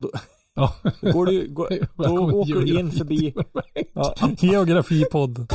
[0.56, 0.74] Ja.
[1.02, 1.68] Då går du, går,
[1.98, 3.44] Välkommen åker du in förbi-
[3.94, 5.52] ja, Geografipodd.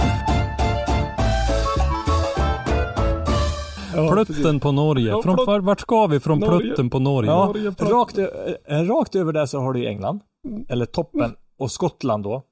[3.95, 4.37] ja, precis.
[4.37, 5.09] Plutten på Norge.
[5.09, 6.59] Ja, Från, vart ska vi från Norge.
[6.61, 7.31] plutten på Norge?
[7.31, 10.21] Ja, Norge, rakt, eh, rakt över där så har du England,
[10.69, 12.43] eller toppen, och Skottland då.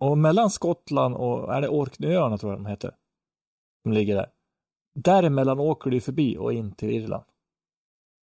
[0.00, 2.90] Och mellan Skottland och, är det Orkneyöarna tror jag de heter,
[3.82, 4.26] som ligger där.
[4.94, 7.24] Däremellan åker du förbi och in till Irland.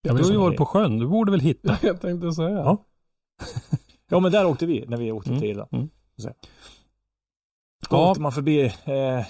[0.01, 1.77] Jag, Du har ju varit på sjön, du borde väl hitta.
[1.87, 2.49] jag tänkte säga.
[2.49, 2.85] Ja.
[4.09, 5.69] Ja, men där åkte vi när vi åkte Mm, till Irland.
[5.73, 5.89] mm.
[6.17, 6.27] Så.
[6.29, 6.35] Då
[7.97, 8.09] Ja.
[8.11, 9.25] åkte man förbi eh,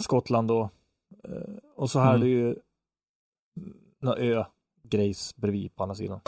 [0.00, 0.70] Skottland då.
[1.24, 2.22] Eh, och så här Mm.
[2.22, 2.56] är det ju
[4.02, 4.44] någon ö,
[4.82, 6.20] Grace bredvid på andra sidan.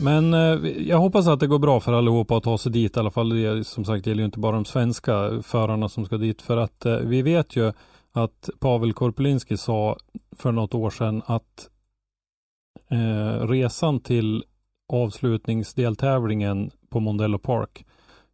[0.00, 3.00] Men eh, jag hoppas att det går bra för allihopa att ta sig dit i
[3.00, 3.28] alla fall.
[3.28, 6.42] Det, som sagt, det gäller ju inte bara de svenska förarna som ska dit.
[6.42, 7.72] För att eh, vi vet ju
[8.14, 9.96] att Pavel Korpelinski sa
[10.36, 11.68] för något år sedan att
[12.90, 14.44] eh, resan till
[14.92, 17.86] avslutningsdeltävlingen på Mondello Park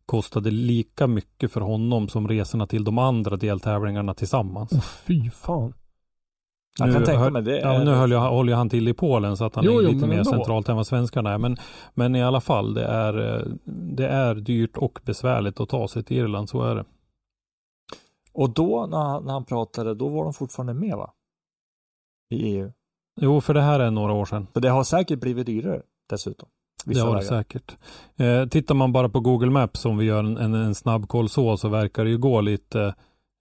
[0.06, 4.72] kostade lika mycket för honom som resorna till de andra deltävlingarna tillsammans.
[4.72, 5.74] Oh, fy fan.
[6.78, 7.60] Jag Nu kan tänka mig det.
[7.60, 9.90] Ja, nu höll jag, håller han till i Polen så att han Jo, är jo,
[9.90, 11.38] lite mer centralt än vad svenskarna är.
[11.38, 11.56] Men,
[11.94, 16.02] men i alla fall, det är, eh, det är dyrt och besvärligt att ta sig
[16.02, 16.84] till Irland, så är det.
[18.32, 21.12] Och då när han, när han pratade, då var de fortfarande med va?
[22.30, 22.72] I EU.
[23.20, 24.46] Jo, för det här är några år sedan.
[24.52, 26.48] Så det har säkert blivit dyrare dessutom.
[26.84, 27.76] Det har det säkert.
[28.16, 31.56] Eh, tittar man bara på Google Maps om vi gör en, en, en snabbkoll så,
[31.56, 32.94] så verkar det ju gå lite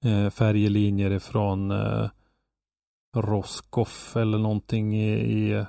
[0.05, 2.09] eh, färjelinjer ifrån eh,
[3.17, 5.65] Roscoff eller någonting i, i,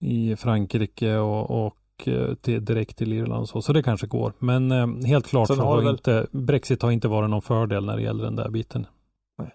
[0.00, 3.62] i Frankrike och, och till, direkt till Irland så.
[3.62, 4.32] Så det kanske går.
[4.38, 7.84] Men eh, helt klart Sen så har väl- inte Brexit har inte varit någon fördel
[7.84, 8.86] när det gäller den där biten.
[9.38, 9.50] Nej.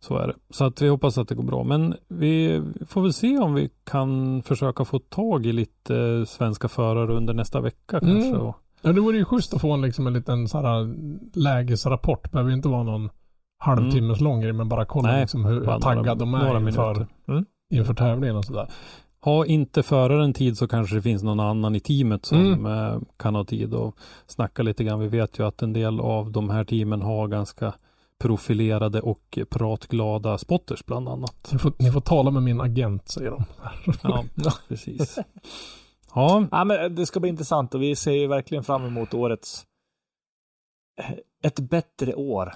[0.00, 0.34] Så är det.
[0.50, 1.64] Så att vi hoppas att det går bra.
[1.64, 6.68] Men vi får väl se om vi kan försöka få tag i lite eh, svenska
[6.68, 8.14] förare under nästa vecka Mm.
[8.22, 8.36] kanske.
[8.38, 10.94] Och, Ja, det vore ju schysst att få en, liksom, en liten så här,
[11.38, 12.30] lägesrapport.
[12.32, 13.10] Behöver inte vara någon
[13.58, 16.68] halvtimmes lång grej, men bara kolla Nej, liksom, hur bara taggad några- de några är
[16.68, 17.06] inför.
[17.28, 17.44] Mm.
[17.74, 18.68] inför tävlingen och sådär.
[19.24, 22.66] Ha inte föraren tid så kanske det finns någon annan i teamet som Mm.
[22.66, 25.00] eh, kan ha tid och snacka lite grann.
[25.00, 27.74] Vi vet ju att en del av de här teamen har ganska
[28.18, 31.48] profilerade och pratglada spotters bland annat.
[31.52, 33.44] Ni får, ni får tala med min agent, säger de.
[34.02, 34.24] Ja,
[34.68, 35.18] precis.
[36.14, 39.64] Ja, Ja, men det ska bli intressant och vi ser ju verkligen fram emot årets
[41.42, 42.54] ett bättre år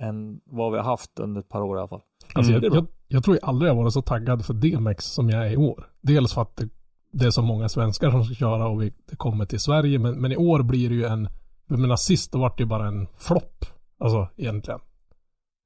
[0.00, 2.02] än vad vi har haft under ett par år i alla fall.
[2.34, 2.64] Alltså, Mm.
[2.74, 5.56] jag, jag, tror jag aldrig jag varit så taggad för DMX som jag är i
[5.56, 5.86] år.
[6.00, 6.68] Dels för att det,
[7.12, 9.98] det är så många svenskar som ska köra och vi det kommer till Sverige.
[9.98, 11.28] Men, men i år blir det ju en,
[11.68, 13.64] jag menar sist då vart det ju bara en flopp.
[13.98, 14.80] Alltså egentligen.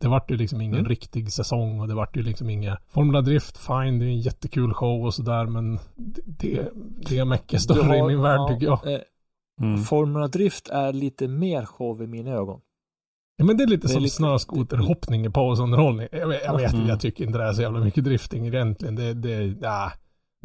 [0.00, 0.88] Det vart ju liksom ingen Mm.
[0.88, 4.74] riktig säsong och det vart ju liksom inga Formula Drift, fine, det är en jättekul
[4.74, 6.68] show och sådär men det,
[7.08, 8.94] det, är större Du i har- min värld ja, tycker jag.
[8.94, 9.00] eh,
[9.62, 9.78] mm.
[9.82, 12.60] Formula Drift är lite mer show i mina ögon.
[13.36, 16.08] Ja men det är lite Det är som lite- snöskoterhoppning i pausunderhållning.
[16.12, 16.86] Jag, vet- jag vet Mm.
[16.88, 18.94] jag tycker inte det är så jävla mycket drifting egentligen.
[18.96, 19.92] Det, det, ja.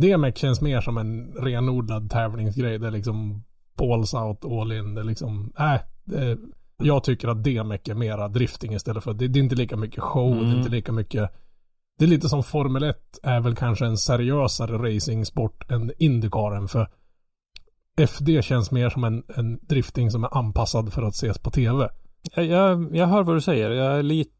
[0.01, 2.79] DMX känns mer som en renodlad tävlingsgrej.
[2.79, 3.43] Det är liksom
[3.77, 4.93] balls out, all in.
[4.95, 5.79] Det är liksom, nej.
[6.03, 6.37] det,
[6.83, 10.03] jag tycker att DMX är mera drifting istället för, det, det är inte lika mycket
[10.03, 10.57] show, det är Mm.
[10.57, 11.29] inte lika mycket
[11.97, 16.87] det är lite som Formel 1 är väl kanske en seriösare racingsport än Indicaren för
[17.97, 21.89] FD känns mer som en, en drifting som är anpassad för att ses på tv.
[22.35, 23.69] Jag, jag, hör vad du säger.
[23.69, 24.31] Jag är lite,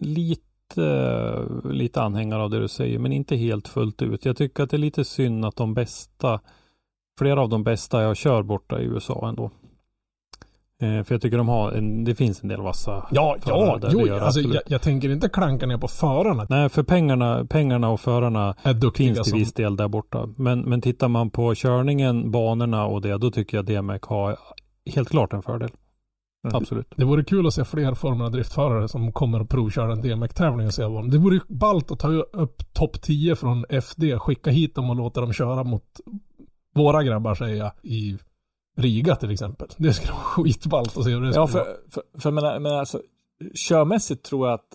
[0.00, 4.24] lite, lite anhängare av det du säger, men inte helt fullt ut.
[4.24, 6.40] Jag tycker att det är lite synd att de bästa,
[7.18, 9.50] flera av de bästa jag kör borta i USA ändå.
[10.82, 13.90] Eh, för jag tycker de har, en, det finns en del vassa Ja, ja, där
[13.92, 16.46] jo, alltså, jag, jag tänker inte klanka ner på förarna.
[16.48, 20.28] Nej, för pengarna, pengarna och förarna finns till som, viss del där borta.
[20.36, 24.36] Men, men tittar man på körningen, banorna och det, då tycker jag DMX har
[24.94, 25.70] helt klart en fördel.
[26.44, 26.56] Mm.
[26.56, 26.92] Absolut.
[26.96, 30.74] Det vore kul att se fler Formula Drift-förare som kommer att provköra en DMX-tävling och
[30.74, 31.10] se vad de...
[31.10, 34.96] Det vore ju ballt att ta upp topp 10 från FD, skicka hit dem och
[34.96, 36.00] låta dem köra mot
[36.74, 38.18] våra grabbar säger jag, i
[38.76, 39.68] Riga till exempel.
[39.76, 42.72] Det skulle vara skitballt att se hur det skulle Ja, för, för, för men, men
[42.72, 43.02] alltså,
[43.68, 44.66] körmässigt tror jag att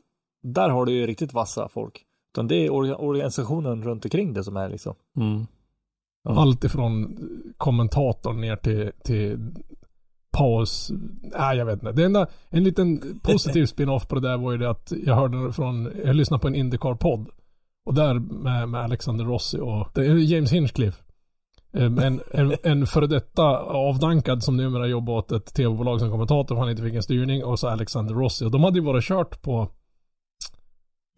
[0.43, 2.03] där har du ju riktigt vassa folk.
[2.33, 4.95] Utan det är orga- organisationen runt omkring det som är liksom.
[5.17, 5.45] Mm.
[6.29, 7.17] Allt ifrån
[7.57, 9.51] kommentatorn ner till, till
[10.37, 10.91] paus.
[11.21, 11.91] Nej, jag vet inte.
[11.91, 15.53] Det enda, en liten positiv spin-off på det där var ju det att jag hörde
[15.53, 17.29] från, jag lyssnade på en Indycar-podd.
[17.85, 21.03] Och där med, med Alexander Rossi och det är James Hinchcliffe.
[21.73, 26.55] Eh, en, en, en före detta avdankad som numera jobbar åt ett tv-bolag som kommentator
[26.55, 28.45] för han inte fick en styrning och så Alexander Rossi.
[28.45, 29.69] Och de hade ju bara kört på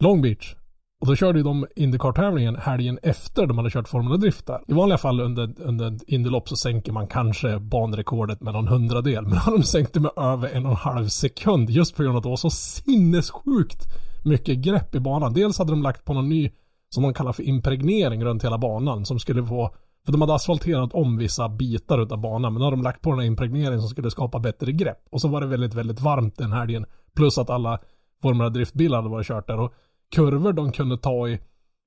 [0.04, 0.54] Long Beach.
[1.00, 4.60] Och då körde ju de Indycar-tävlingen helgen efter de hade kört Formula Drift där.
[4.66, 9.26] I vanliga fall under, under ett Indylopp så sänker man kanske banrekordet med någon hundradel.
[9.26, 12.22] Men de sänkte med över en och en halv sekund just på grund av att
[12.22, 13.86] det var så sinnessjukt
[14.24, 15.34] mycket grepp i banan.
[15.34, 16.50] Dels hade de lagt på någon ny,
[16.90, 20.92] som de kallar för impregnering runt hela banan som skulle få för de hade asfalterat
[20.92, 23.88] om vissa bitar utav banan men då hade de lagt på den här impregneringen som
[23.88, 24.98] skulle skapa bättre grepp.
[25.10, 26.86] Och så var det väldigt, väldigt varmt den helgen.
[27.16, 27.78] Plus att alla
[28.22, 29.74] Formula Driftbilar hade varit kört där och
[30.10, 31.38] kurvor de kunde ta i,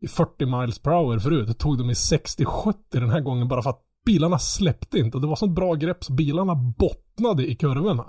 [0.02, 3.62] i 40 miles per hour förut, det tog de i 60-70 den här gången bara
[3.62, 7.56] för att bilarna släppte inte och det var så bra grepp så bilarna bottnade i
[7.56, 8.06] kurvorna.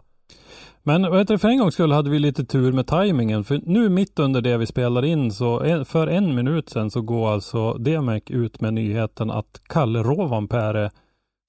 [0.82, 3.44] Men heter det, för en gångs skull hade vi lite tur med tajmingen.
[3.44, 7.32] För nu mitt under det vi spelar in så för en minut sedan så går
[7.32, 10.90] alltså DMEC ut med nyheten att Kalle Rovanperä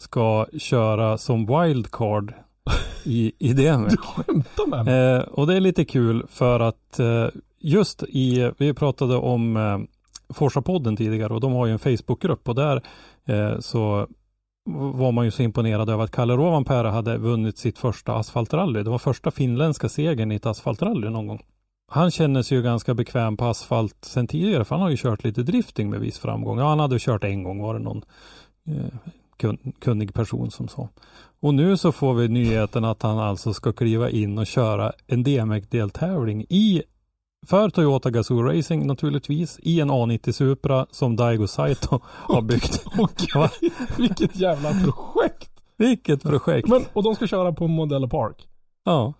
[0.02, 2.34] ska köra som wildcard
[3.04, 3.92] i, i DMEC.
[3.92, 5.16] Du skämtar med mig?
[5.16, 7.28] Eh, och det är lite kul för att eh,
[7.64, 9.80] just i, vi pratade om eh,
[10.34, 12.82] Forsa-podden tidigare och de har ju en Facebookgrupp och där
[13.26, 14.08] eh, så
[14.96, 18.84] var man ju så imponerad över att Kalle Rovanperä hade vunnit sitt första asfaltrally.
[18.84, 21.42] Det var första finländska segern i ett asfaltrally någon gång.
[21.92, 25.24] Han känner sig ju ganska bekväm på asfalt sen tidigare för han har ju kört
[25.24, 26.60] lite drifting med viss framgång.
[26.60, 28.02] Ja, han hade kört en gång var det någon
[28.68, 28.96] eh,
[29.38, 30.90] kun, kunnig person som sa.
[31.40, 35.24] Och nu så får vi nyheten att han alltså ska kliva in och köra en
[35.24, 36.84] DMX-deltävling i
[37.46, 42.86] för Toyota Gazoo Racing naturligtvis i en A90 Supra som Daigo Saito har byggt.
[43.36, 43.50] Va?
[43.98, 45.50] Vilket jävla projekt!
[45.78, 46.68] Vilket projekt!
[46.68, 48.48] Men, och de ska köra på Modella Park.
[48.86, 49.14] Ja,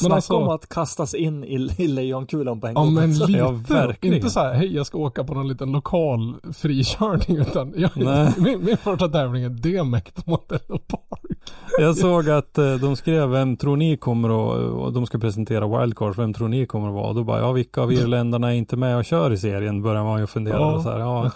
[0.00, 2.94] Snacka alltså- om att kastas in i, i lejonkulan på en Ja gång.
[2.94, 3.26] men också.
[3.26, 3.38] lite.
[3.38, 4.16] Ja, verkligen.
[4.16, 8.32] Inte så här, hej jag ska åka på någon liten lokal frikörning utan jag, Nej.
[8.38, 11.50] min, min första tävling är DMX på Modella Park.
[11.78, 15.80] jag såg att eh, de skrev vem tror ni kommer att, och de ska presentera
[15.80, 17.08] wildcards, vem tror ni kommer att vara?
[17.08, 19.82] Och då bara, ja vilka av irländarna är inte med och kör i serien?
[19.82, 20.56] Börjar man ju fundera.
[20.56, 20.74] Ja.
[20.74, 21.30] Och så här, ja,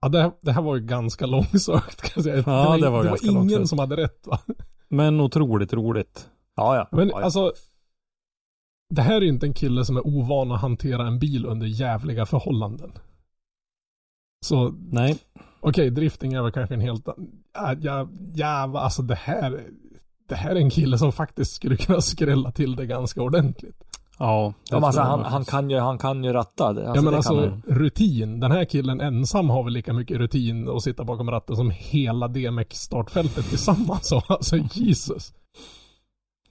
[0.00, 2.42] Ja det, här- det här var ju ganska långsökt kan jag säga.
[2.46, 3.68] Ja, det var det ganska var ingen långsökt.
[3.68, 4.38] som hade rätt va?
[4.88, 6.26] men otroligt roligt.
[6.56, 6.88] Ja, ja.
[6.92, 7.24] Men ja, ja.
[7.24, 7.52] alltså
[8.94, 11.66] det här är ju inte en kille som är ovan att hantera en bil under
[11.66, 12.92] jävliga förhållanden.
[14.46, 15.18] Så Nej,
[15.60, 17.06] okej, drifting är väl kanske en helt
[17.54, 19.60] ja, ja, ja, alltså det här
[20.28, 23.76] det här är en kille som faktiskt skulle kunna skrälla till det ganska ordentligt.
[24.18, 24.54] ja.
[24.70, 26.66] Ja, alltså, han, han, kan ju, han kan ju ratta.
[26.66, 28.40] Alltså, ja men det alltså rutin.
[28.40, 32.28] Den här killen ensam har väl lika mycket rutin att sitta bakom ratten som hela
[32.28, 34.08] DMX startfältet tillsammans.
[34.08, 35.32] Så, Alltså Jesus.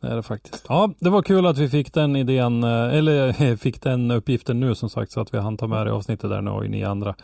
[0.03, 0.65] Det är det faktiskt.
[0.69, 4.75] Ja, det var kul att vi fick den idén, eh, eller fick den uppgiften nu
[4.75, 6.83] som sagt så att vi hann ta med det i avsnittet där nu och ni
[6.83, 7.15] andra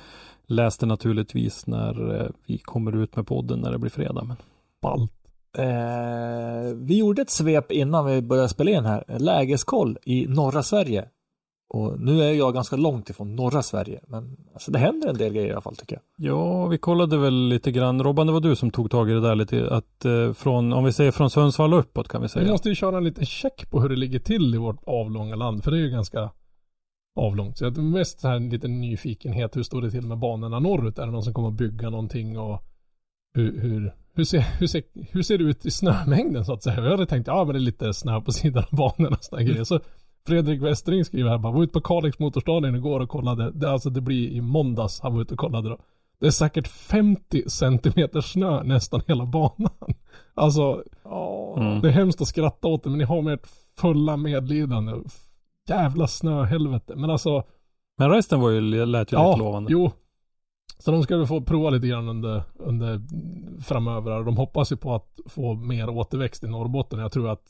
[0.47, 4.23] läste naturligtvis när eh, vi kommer ut med podden när det blir fredag.
[4.23, 4.35] Men
[4.81, 5.11] Ballt.
[5.57, 9.03] Eh, vi gjorde ett svep innan vi började spela in här.
[9.19, 11.05] Lägeskoll i norra Sverige.
[11.71, 13.99] Och nu är jag ganska långt ifrån norra Sverige.
[14.07, 16.31] Men alltså, det händer en del grejer i alla fall tycker jag.
[16.31, 18.03] ja, vi kollade väl lite grann.
[18.03, 19.67] Robban, det var du som tog tag i det där lite.
[19.75, 22.51] Att eh, från, om vi säger från Sundsvall och uppåt kan vi Vi säga.
[22.51, 25.63] måste ju köra en liten check på hur det ligger till i vårt avlånga land.
[25.63, 26.29] För det är ju ganska
[27.15, 27.57] avlångt.
[27.57, 29.55] Så jag är mest så här en liten nyfikenhet.
[29.57, 30.99] Hur står det till med banorna norrut?
[30.99, 32.39] Är det någon som kommer att bygga någonting?
[32.39, 32.63] Och
[33.33, 36.83] hur, hur, hur, ser, hur, ser, hur ser det ut i snömängden så att säga?
[36.83, 39.43] Jag hade tänkt, ja men det är lite snö på sidan av banorna och sådana
[39.47, 39.63] grejer.
[39.63, 39.79] Så
[40.29, 43.51] Fredrik Westring skriver här bara, var ute på Kalix motorstadion igår och kollade.
[43.51, 45.77] Det, alltså det blir i måndags han var ute och kollade då.
[46.19, 49.69] Det är säkert 50 centimeter snö nästan hela banan.
[50.33, 50.83] Alltså,
[51.57, 51.81] Mm.
[51.81, 53.47] det är hemskt att skratta åt det, men ni har med ert
[53.79, 54.93] fulla medlidande.
[55.69, 56.95] Jävla snöhelvete.
[56.95, 57.43] Men alltså,
[57.97, 59.71] Men resten var ju, lät ju ja, lite lovande.
[59.71, 59.91] jo.
[60.79, 63.01] Så de ska väl få prova lite grann under, under
[63.63, 64.23] framöver.
[64.23, 66.99] De hoppas ju på att få mer återväxt i Norrbotten.
[66.99, 67.43] Jag tror att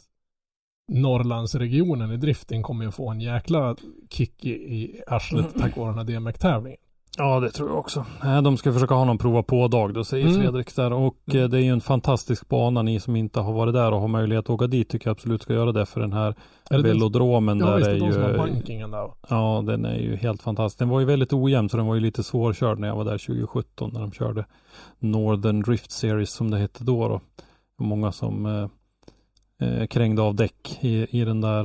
[0.90, 3.76] Norrlandsregionen i drifting kommer ju få en jäkla
[4.10, 6.80] kick i, i arslet tack vare den här DMX-tävlingen.
[7.18, 8.06] Ja, det tror jag också.
[8.44, 10.42] De ska försöka ha någon prova på-dag då, säger Mm.
[10.42, 10.94] Fredrik där.
[10.94, 12.82] Och eh, det är ju en fantastisk bana.
[12.82, 15.42] Ni som inte har varit där och har möjlighet att åka dit tycker jag absolut
[15.42, 15.86] ska göra det.
[15.86, 16.36] För den här
[16.70, 18.38] velodromen ja, där är som ju...
[18.38, 19.12] bankingen där.
[19.30, 20.80] Ja, den är ju helt fantastisk.
[20.80, 23.18] Den var ju väldigt ojämn så den var ju lite svårkörd när jag var där
[23.18, 24.46] 2017 när de körde
[25.00, 27.08] Northern Drift Series som det hette då.
[27.08, 27.22] då.
[27.80, 28.70] Många som
[29.60, 31.64] eh, krängde av däck i, i den där.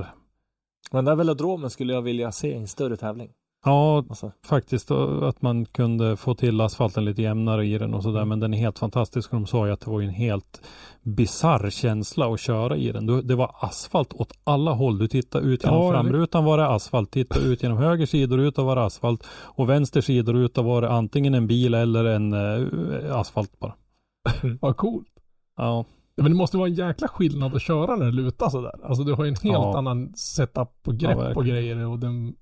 [0.90, 3.30] Men den där velodromen skulle jag vilja se i en större tävling.
[3.64, 8.02] Ja, Alltså, faktiskt eh, att man kunde få till asfalten lite jämnare i den och
[8.02, 8.24] sådär.
[8.24, 9.30] Men den är helt fantastisk.
[9.30, 10.62] De sa ju att det var en helt
[11.02, 13.26] bizarr känsla att köra i den.
[13.26, 14.98] Det var asfalt åt alla håll.
[14.98, 17.10] Du tittade ut genom Ja, framrutan var det asfalt.
[17.10, 19.26] Tittade ut genom höger sidoruta var det asfalt.
[19.30, 23.74] Och vänster sidoruta var det antingen en bil eller en eh, asfalt bara.
[24.60, 25.08] Vad coolt.
[25.56, 25.84] Ja,
[26.16, 28.72] men det måste vara en jäkla skillnad att köra när det lutar sådär.
[28.84, 29.78] Alltså du har ju en helt Ja.
[29.78, 31.36] annan setup på Ja, grepp verkligen.
[31.36, 32.34] och grejer och den...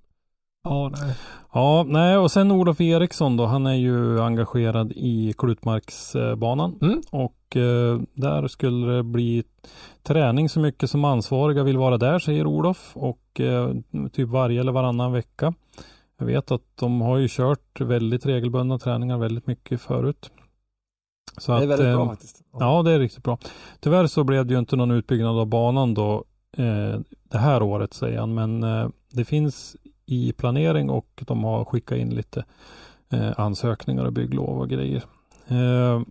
[0.65, 1.15] Ja, nej.
[1.53, 3.47] Ja, nej och sen Olof Eriksson då.
[3.47, 6.79] Han är ju engagerad i Klutmarksbanan.
[6.83, 7.01] Mm.
[7.11, 9.45] Och eh, där skulle det bli
[10.03, 12.93] träning så mycket som ansvariga vill vara där, säger Olof.
[12.95, 13.71] Och eh,
[14.13, 15.55] typ varje eller varannan vecka.
[16.19, 20.31] Jag vet att de har ju kört väldigt regelbundna träningar väldigt mycket förut.
[21.39, 22.43] Så det är att, väldigt bra eh, faktiskt.
[22.59, 23.39] Ja, det är riktigt bra.
[23.81, 26.25] Tyvärr så blev det ju inte någon utbyggnad av banan då
[26.57, 31.65] eh, det här året säger han, men eh, det finns i planering och de har
[31.65, 32.45] skickat in lite
[33.13, 35.03] eh, ansökningar och bygglov och grejer.
[35.47, 36.03] Eh,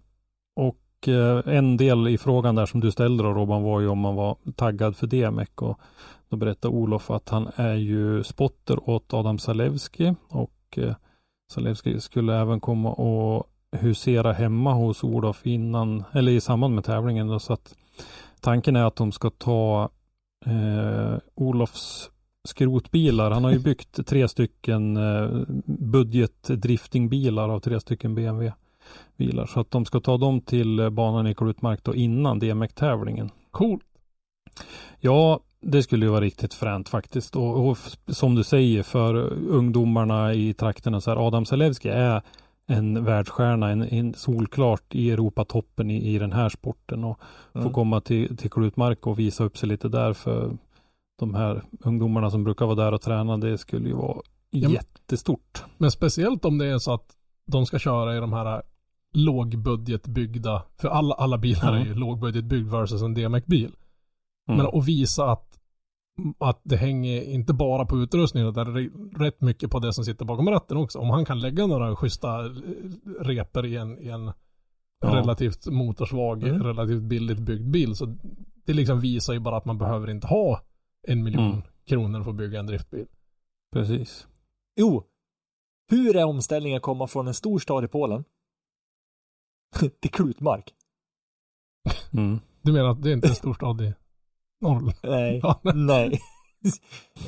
[0.56, 4.00] och eh, en del i frågan där som du ställde då Robban var ju om
[4.00, 5.80] man var taggad för DMEC och
[6.30, 10.80] då berättade Olof att han är ju spotter åt Adam Zalewski och
[11.52, 17.28] Zalewski skulle även komma och husera hemma hos Olof innan eller i samband med tävlingen
[17.28, 17.76] då, så att
[18.40, 19.90] tanken är att de ska ta
[20.46, 22.10] eh, Olofs
[22.44, 23.32] skrotbilar.
[23.32, 25.30] Han har ju byggt tre stycken eh,
[25.66, 28.54] budgetdriftingbilar av tre stycken BMW
[29.18, 29.46] bilar.
[29.46, 33.30] Så att de ska ta dem till banan i Klutmark då innan DMX-tävlingen.
[33.52, 33.84] Coolt.
[35.00, 37.36] Ja, det skulle ju vara riktigt fränt faktiskt.
[37.36, 42.22] Och, och som du säger för ungdomarna i trakterna så här, Adam Zalewski är
[42.72, 47.20] en världsstjärna, en, en solklart i Europatoppen i, i den här sporten och
[47.54, 47.68] Mm.
[47.68, 50.58] få komma till, till Klutmark och visa upp sig lite där för
[51.20, 53.38] de här ungdomarna som brukar vara där och träna.
[53.38, 55.64] Det skulle ju vara Ja, jättestort.
[55.78, 57.06] Men speciellt om det är så att
[57.48, 58.62] de ska köra i de här
[59.14, 61.80] lågbudgetbyggda, för alla, alla bilar Ja.
[61.82, 63.72] är ju lågbudgetbyggd versus en DMX-bil.
[64.50, 64.58] Mm.
[64.58, 65.60] Men att visa att,
[66.38, 68.76] att det hänger inte bara på utrustningen utan
[69.20, 71.00] rätt mycket på det som sitter bakom ratten också.
[71.00, 72.52] Om han kan lägga några schyssta eh,
[73.20, 74.32] repor i en, i en
[75.04, 75.16] Ja.
[75.16, 76.64] relativt motorsvag, Mm.
[76.64, 77.96] relativt billigt byggd bil.
[77.96, 78.06] Så
[78.66, 80.62] det liksom visar ju bara att man behöver inte ha
[81.08, 81.62] en miljon Mm.
[81.88, 83.06] kronor för att bygga en driftbil.
[83.74, 84.28] Precis.
[84.76, 85.04] Jo,
[85.90, 88.24] hur är omställningen att komma från en stor stad i Polen
[90.02, 90.74] till Klutmark?
[92.14, 92.40] Mm.
[92.62, 93.94] Du menar att det är inte en storstad i
[94.62, 94.94] Norrland?
[95.04, 95.40] Nej.
[95.44, 96.20] Ja, Nej.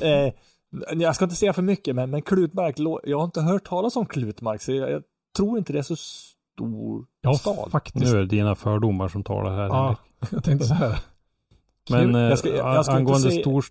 [0.00, 0.32] eh,
[0.92, 4.06] jag ska inte säga för mycket, men, men Klutmark, jag har inte hört talas om
[4.06, 5.02] Klutmark, så jag, jag
[5.36, 7.70] tror inte det är så stor Ja, stad.
[7.70, 8.04] faktiskt.
[8.04, 9.66] Nu är det dina fördomar som talar här.
[9.66, 9.98] Ja, Henrik.
[10.32, 10.98] jag tänkte så här.
[11.90, 13.64] Men eh, Jag ska- jag ska angående säga- stor,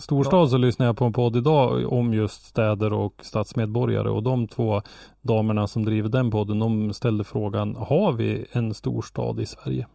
[0.00, 4.48] storstad så lyssnade jag på en podd idag om just städer och stadsmedborgare och de
[4.48, 4.82] två
[5.22, 9.86] damerna som driver den podden de ställde frågan har vi en storstad i Sverige?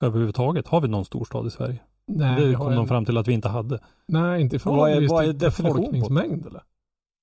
[0.00, 1.78] Överhuvudtaget, har vi någon storstad i Sverige?
[2.06, 3.78] Nej, vi det kom de en- fram till att vi inte hade.
[4.08, 6.62] Nej, inte i Vad är- förhållande vad är befolkningsmängd eller?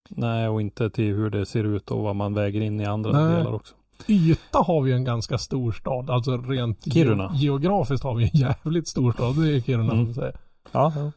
[0.09, 3.11] Nej, och inte till hur det ser ut och vad man väger in i andra
[3.11, 3.35] Nej.
[3.37, 3.75] delar också.
[4.07, 7.31] Yta har vi en ganska stor stad, alltså rent Kiruna.
[7.33, 10.13] ge- geografiskt har vi en jävligt stor stad, det är Kiruna Mm.
[10.71, 11.11] Ja, ja.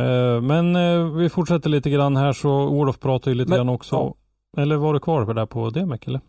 [0.00, 3.68] Eh, men eh, vi fortsätter lite grann här så Olof pratar ju lite Men- grann
[3.68, 4.14] också.
[4.56, 6.20] Eller var du kvar på det där på Demek eller?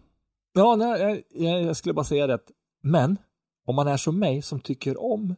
[0.53, 2.39] ja nej, jag, jag, jag skulle bara säga det.
[2.83, 3.17] Men
[3.67, 5.35] om man är som mig som tycker om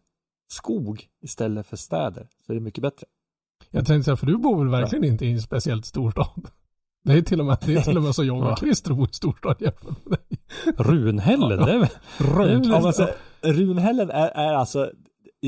[0.52, 3.08] skog istället för städer så är det mycket bättre.
[3.72, 6.48] Jag tänkte säga, för du bor väl verkligen inte i en speciellt stor stad?
[7.04, 9.10] Det är till och med, det är till och med så jag och Christer bor
[9.10, 10.40] i storstad jämfört med dig.
[10.78, 11.90] Runhällen, det är väl?
[12.20, 13.10] Ja, men alltså,
[13.42, 14.92] Runhällen är, är alltså,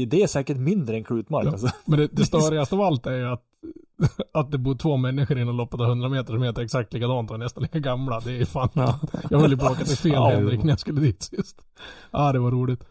[0.07, 1.51] det är säkert mindre än Klutmark Ja.
[1.51, 1.69] alltså.
[1.85, 3.43] Men det, det störigaste av allt är ju att,
[4.33, 7.39] att det bor två människor inom loppet av 100 meter som heter exakt likadant och
[7.39, 8.19] nästan lika gamla.
[8.19, 8.69] Det är fan.
[8.73, 8.99] Ja.
[9.29, 10.29] Jag höll ju på att åka till fel Ja.
[10.29, 11.61] Henrik när jag skulle dit sist.
[12.11, 12.83] Ja, det var roligt.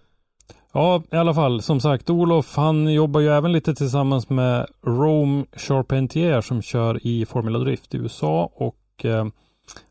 [0.72, 5.44] Ja, i alla fall som sagt Olof han jobbar ju även lite tillsammans med Rome
[5.52, 9.26] Charpentier som kör i Formula Drift i USA och eh,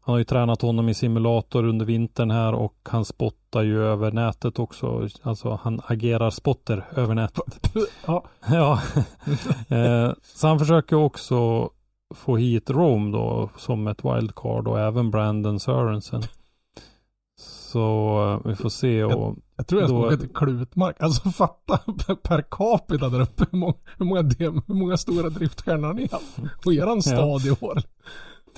[0.02, 4.12] han har ju tränat honom i simulator under vintern här och han spottar ju över
[4.12, 5.08] nätet också.
[5.22, 7.74] Alltså han agerar spotter över nätet.
[8.06, 8.82] Ja, ja.
[9.78, 11.70] eh, så han försöker också
[12.16, 16.24] få hit Rome då som ett wildcard och även Brandon Sörensen.
[17.40, 20.96] Så eh, vi får se och jag tror jag ska Då- åka till Klutmark.
[21.00, 21.78] Alltså fatta
[22.24, 24.22] per capita där uppe hur många, hur många,
[24.68, 27.82] hur många stora driftstjärnor har ni haft på eran stad i år.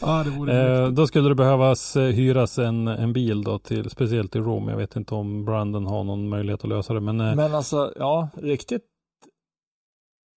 [0.01, 3.89] Ja, det vore Eh, då skulle det behövas eh, hyras en, en bil då till,
[3.89, 4.67] speciellt i Rom.
[4.67, 7.93] Jag vet inte om Brandon har någon möjlighet att lösa det, men, eh, Men alltså,
[7.95, 8.81] ja, riktigt.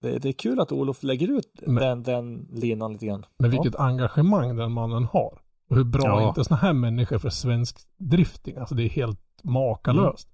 [0.02, 3.24] Det, det är kul att Olof lägger ut Men- den, den linan lite grann.
[3.38, 5.38] Men vilket engagemang den mannen har.
[5.70, 6.20] Och hur bra Ja.
[6.22, 8.56] är inte sådana här människor för svensk drifting?
[8.56, 10.28] Alltså det är helt makalöst.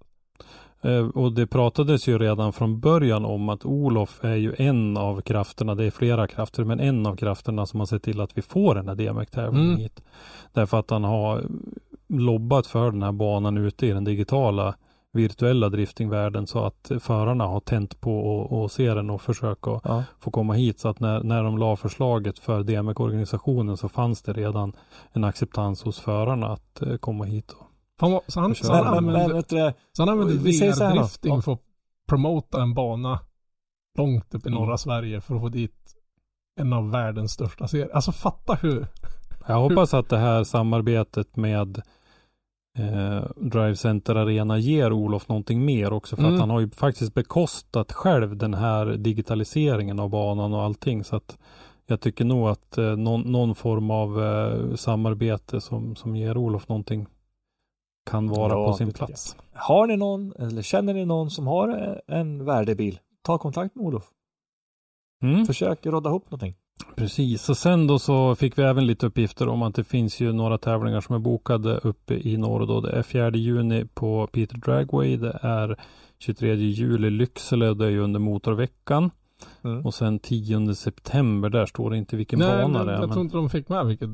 [1.13, 5.75] och det pratades ju redan från början om att Olof är ju en av krafterna,
[5.75, 8.75] det är flera krafter, men en av krafterna som har sett till att vi får
[8.75, 9.79] den här DMX-tävlingen Mm.
[9.79, 10.01] hit.
[10.53, 11.43] Därför att han har
[12.07, 14.75] lobbat för den här banan ute i den digitala
[15.13, 20.03] virtuella driftingvärlden så att förarna har tänt på och, och se den och försöka Ja.
[20.19, 20.79] få komma hit.
[20.79, 24.73] Så att när, när de la förslaget för DMEC-organisationen så fanns det redan
[25.13, 27.51] en acceptans hos förarna att eh, komma hit.
[27.51, 27.67] Och,
[28.01, 29.03] Fan vad, så han, så han så han
[30.19, 30.25] då.
[30.27, 31.59] VR-drifting för att
[32.07, 33.19] promota en bana
[33.97, 34.77] långt upp i norra Mm.
[34.77, 35.95] Sverige för att få dit
[36.59, 37.89] en av världens största serier.
[37.93, 38.87] Alltså fatta hur.
[39.47, 41.81] jag hoppas att det här samarbetet med
[42.77, 46.15] eh, Drive Center Arena ger Olof någonting mer också.
[46.15, 46.33] För Mm.
[46.33, 51.03] att han har ju faktiskt bekostat själv den här digitaliseringen av banan och allting.
[51.03, 51.37] Så att
[51.85, 56.69] jag tycker nog att eh, någon, någon form av eh, samarbete som, som ger Olof
[56.69, 57.07] någonting
[58.09, 59.35] kan vara Ja, på sin plats.
[59.53, 62.99] Har ni någon, eller känner ni någon som har en värdebil?
[63.21, 64.03] Ta kontakt med Olof.
[65.23, 65.45] Mm.
[65.45, 66.55] Försök rodda ihop någonting.
[66.95, 70.33] Precis, och sen då så fick vi även lite uppgifter om att det finns ju
[70.33, 72.81] några tävlingar som är bokade uppe i norr då.
[72.81, 75.79] Det är 4 juni på Peter Dragway, det är
[76.19, 79.11] 23 juli Lycksele och det är ju under motorveckan.
[79.63, 79.85] Mm.
[79.85, 82.95] Och sen 10 september, där står det inte vilken Nej, bana men det är.
[82.95, 84.09] jag Men, tror inte de fick med vilket.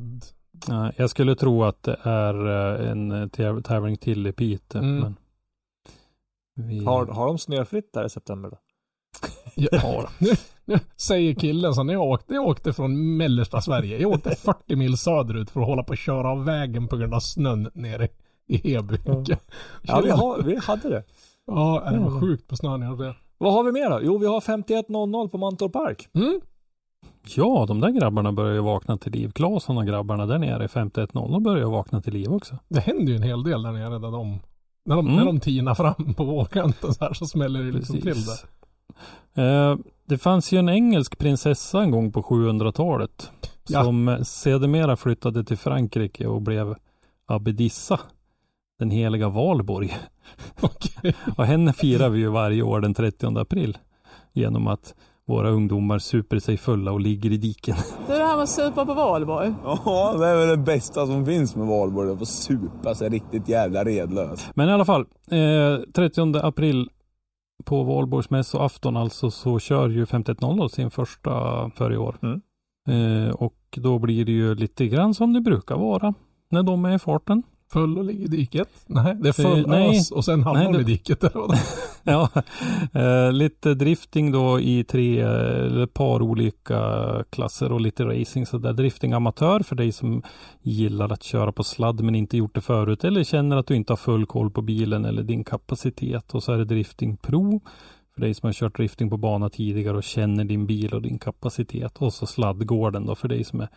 [0.95, 2.47] Jag skulle tro att det är
[2.82, 4.82] eh, en eh, täv- tävling till i Piteå.
[4.82, 4.99] Mm.
[4.99, 5.16] Men
[6.68, 6.86] vi...
[6.86, 8.58] Har, har de snöfritt där i september då?
[9.55, 10.10] Ja,
[10.95, 14.01] säger killen som jag åkte, jag åkte från mellersta Sverige.
[14.01, 17.14] Jag åkte 40 mil söderut för att hålla på att köra av vägen på grund
[17.14, 18.08] av snön nere
[18.47, 18.97] i Heby.
[19.05, 19.38] Ja.
[19.82, 21.03] Ja, vi, har, vi hade det.
[21.45, 22.97] Ja, det var sjukt på snön.
[23.38, 23.99] Vad har vi mer då?
[24.03, 26.10] Jo, vi har 5100 på Mantorp Park.
[26.14, 26.41] Mm.
[27.36, 29.32] Ja, de där grabbarna börjar ju vakna till liv.
[29.32, 32.58] Claesson och grabbarna där nere i 5100 börjar ju vakna till liv också.
[32.70, 34.39] Det händer ju en hel del där nere där de,
[34.86, 35.16] när de, Mm.
[35.20, 39.72] när de tinar fram på vågkanten så här så smäller det liksom till där.
[39.72, 43.32] Eh, det fanns ju en engelsk prinsessa en gång på 700-talet.
[43.70, 43.84] Ja.
[43.84, 46.76] Som sedermera flyttade till Frankrike och blev
[47.26, 48.00] abbedissa.
[48.80, 49.98] Den heliga Valborg.
[50.62, 51.16] Okej.
[51.38, 53.78] Och henne firar vi ju varje år den 30 april.
[54.34, 54.95] Genom att
[55.28, 57.76] våra ungdomar super sig fulla och ligger i diken.
[58.08, 59.54] Du, det här med att supa på valborg.
[59.64, 62.12] Ja, det är väl det bästa som finns med valborg.
[62.12, 64.50] Att få supa sig riktigt jävla redlös.
[64.54, 66.90] Men i alla fall, eh, 30 april
[67.66, 71.32] på valborgsmässoafton alltså så kör ju 5100 sin första
[71.76, 72.18] för i år.
[72.22, 72.42] Mm.
[72.90, 76.14] Eh, och då blir det ju lite grann som det brukar vara
[76.50, 77.44] när de är i farten.
[77.74, 78.70] Full och ligger i diket?
[78.86, 79.97] Nej, det full Eh, nej.
[79.97, 81.24] ös och sen hamnar Nej, de i det- diket.
[82.03, 82.30] Ja,
[82.93, 86.80] eh, lite drifting då i tre, eller par olika
[87.30, 88.45] klasser och lite racing.
[88.47, 90.22] Så där drifting amatör för dig som
[90.61, 93.91] gillar att köra på sladd men inte gjort det förut eller känner att du inte
[93.93, 96.34] har full koll på bilen eller din kapacitet.
[96.36, 97.61] Och så är det drifting pro
[98.13, 101.20] för dig som har kört drifting på bana tidigare och känner din bil och din
[101.20, 101.97] kapacitet.
[101.97, 103.68] Och så sladdgården då för dig som är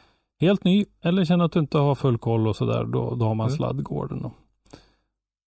[0.41, 2.85] helt ny eller känner att du inte har full koll och sådär.
[2.85, 3.57] Då, då har man Mm.
[3.57, 4.25] sladdgården.
[4.25, 4.33] Och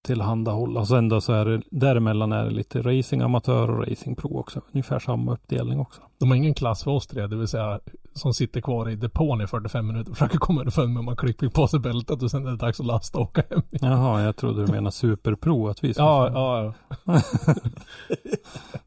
[0.05, 0.79] tillhandahålla.
[0.79, 4.37] Och sen då så är det däremellan är det lite racing amatör och racing pro
[4.39, 4.61] också.
[4.71, 6.01] Ungefär samma uppdelning också.
[6.17, 7.79] De har ingen klass för oss tre, det vill säga
[8.13, 11.15] som sitter kvar i depån i 45 minuter och försöker komma underfund med om man
[11.15, 13.61] klickar på sig bältet och sen är det dags att lasta och åka hem.
[13.69, 16.73] Jaha, jag trodde du menade superpro att vi skulle Ja, köra.
[17.05, 17.13] ja,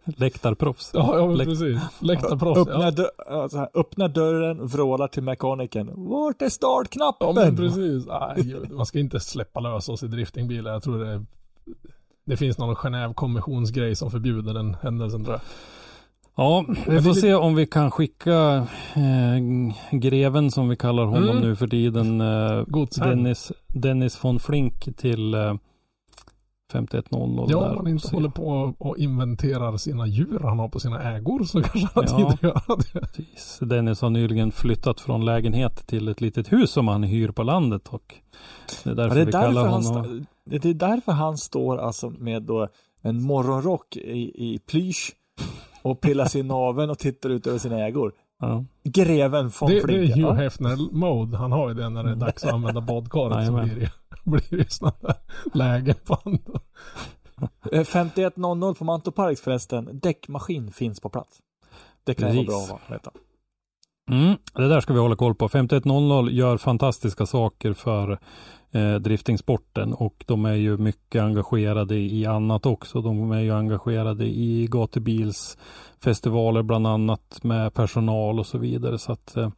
[0.05, 0.91] Läktarproffs.
[0.95, 1.81] ja, ja Läkt- precis.
[2.01, 2.59] Läktarproffs.
[2.61, 2.91] Öppna, Ja.
[2.91, 5.91] dö- alltså öppna dörren, vrålar till mekanikern.
[6.09, 7.29] Vart är startknappen?
[7.29, 8.07] ja, men precis.
[8.37, 10.73] Gud, man ska inte släppa lös oss i driftingbilar.
[10.73, 11.25] Jag tror det
[12.29, 15.41] det finns någon Genève-konventionsgrej som förbjuder den händelsen tror jag.
[16.37, 21.43] Ja, vi får se om vi kan skicka eh, greven som vi kallar honom Mm.
[21.43, 22.21] nu för tiden.
[22.21, 23.17] Eh, Godsherren.
[23.23, 25.55] Dennis, Dennis von Flink till eh,
[26.73, 30.69] 5100 Ja, där om man och inte håller på och inventerar sina djur han har
[30.69, 32.17] på sina ägor så kanske han har Ja.
[32.17, 33.01] tid att göra det.
[33.01, 33.59] Precis.
[33.61, 37.89] Dennis har nyligen flyttat från lägenhet till ett litet hus som han hyr på landet
[37.89, 38.15] och
[38.85, 40.27] det är Ja, därför det, är vi därför kallar han honom.
[40.45, 42.69] det är därför han står alltså med då
[43.03, 44.21] en morgonrock i,
[44.55, 45.13] i plysch
[45.91, 48.13] och pillar sin naveln och tittar ut över sina ägor.
[48.41, 48.65] Ja.
[48.85, 50.17] Greven von Det, det Flink.
[50.17, 50.35] är Hugh.
[50.35, 51.37] Hefner-mode.
[51.37, 53.47] Han har ju det när det är dags att använda badkaret.
[53.47, 53.91] så blir det,
[54.31, 55.15] blir det sådana
[55.55, 56.61] lägen på honom.
[57.73, 59.89] Eh, 5100 på Mantorp Park förresten.
[60.03, 61.39] Däckmaskin finns på plats.
[62.05, 63.11] Det kan vara bra att veta.
[64.11, 65.49] Mm, det där ska vi hålla koll på.
[65.49, 68.19] 5100 gör fantastiska saker för
[68.71, 73.01] eh, driftingsporten och de är ju mycket engagerade i annat också.
[73.01, 78.99] De är ju engagerade i gatubilsfestivaler bland annat med personal och så vidare.
[78.99, 79.51] Så att eh,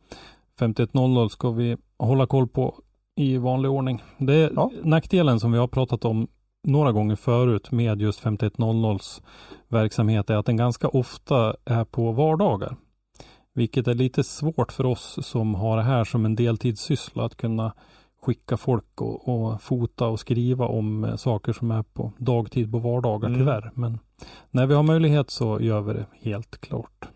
[0.58, 2.74] 5100 ska vi hålla koll på
[3.16, 4.02] i vanlig ordning.
[4.18, 4.70] Det är Ja.
[4.82, 6.28] nackdelen som vi har pratat om
[6.64, 9.22] några gånger förut med just 5100s
[9.68, 12.76] verksamhet är att den ganska ofta är på vardagar.
[13.58, 17.72] Vilket är lite svårt för oss som har det här som en deltidssyssla att kunna
[18.22, 22.78] skicka folk och, och fota och skriva om eh, saker som är på dagtid på
[22.78, 23.40] vardagar Mm.
[23.40, 23.70] tyvärr.
[23.74, 23.98] Men
[24.50, 27.08] när vi har möjlighet så gör vi det helt klart.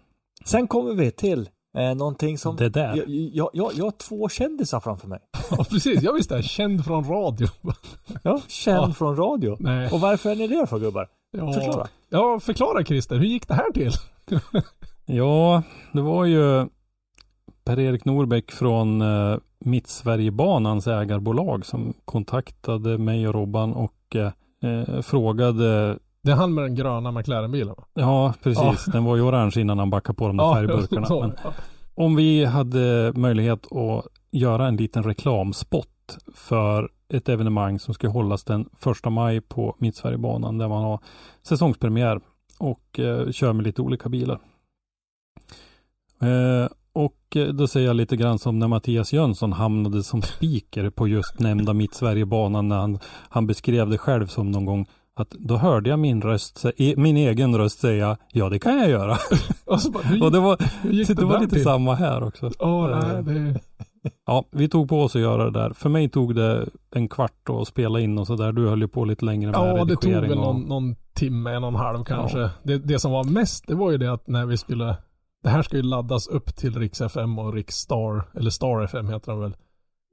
[0.45, 2.57] Sen kommer vi till eh, någonting som...
[2.57, 2.97] Det där.
[2.97, 5.19] Jag, jag, jag, jag har två kändisar framför mig.
[5.51, 6.03] Ja, precis.
[6.03, 6.43] Jag visste det.
[6.43, 7.49] Känd från radio.
[8.23, 8.95] Ja, känd Ja.
[8.95, 9.57] från radio.
[9.61, 9.91] Nej.
[9.93, 11.09] Och varför är ni det för gubbar?
[11.31, 11.53] Ja.
[11.53, 11.87] Förklara.
[12.09, 13.17] Ja, förklara Christer.
[13.17, 13.93] Hur gick det här till?
[15.07, 16.69] Ja, det var ju
[17.65, 24.33] Per-Erik Norbäck från eh, Mittsverigebanans ägarbolag som kontaktade mig och Robban och eh,
[24.71, 27.85] eh, frågade Det är han med den gröna McLaren-bilen va?
[27.95, 28.85] Ja, precis.
[28.85, 31.07] Den var ju orange innan han backade på de där färgburkarna.
[31.07, 31.21] så.
[31.21, 31.33] Men
[31.95, 35.89] om vi hade möjlighet att göra en liten reklamspot
[36.35, 41.01] för ett evenemang som ska hållas den första maj på Mittsverigebanan där man har
[41.43, 42.21] säsongspremiär
[42.59, 44.39] och eh, kör med lite olika bilar.
[46.23, 50.91] Eh, och eh, då säger jag lite grann som när Mattias Jönsson hamnade som speaker
[50.91, 55.57] på just nämnda Mittsverigebanan när han, han beskrev det själv som någon gång att då
[55.57, 59.17] hörde jag min röst, e- min egen röst säga ja det kan jag göra.
[59.65, 60.57] Och så bara, och det var,
[61.05, 61.65] så det var lite till?
[61.65, 62.51] samma här också.
[62.59, 63.61] Åh, nej, det...
[64.27, 65.71] Ja, vi tog på oss att göra det där.
[65.73, 68.53] För mig tog det en kvart att spela in och så där.
[68.53, 70.97] Du höll ju på lite längre med Ja, det tog redigering väl och- någon, någon
[71.15, 72.51] timme, en och en halv kanske.
[72.63, 74.97] Det, det som var mest, det var ju det att när vi skulle,
[75.43, 79.09] det här ska ju laddas upp till Rix FM och Rix Star, eller Star FM
[79.09, 79.57] heter den väl,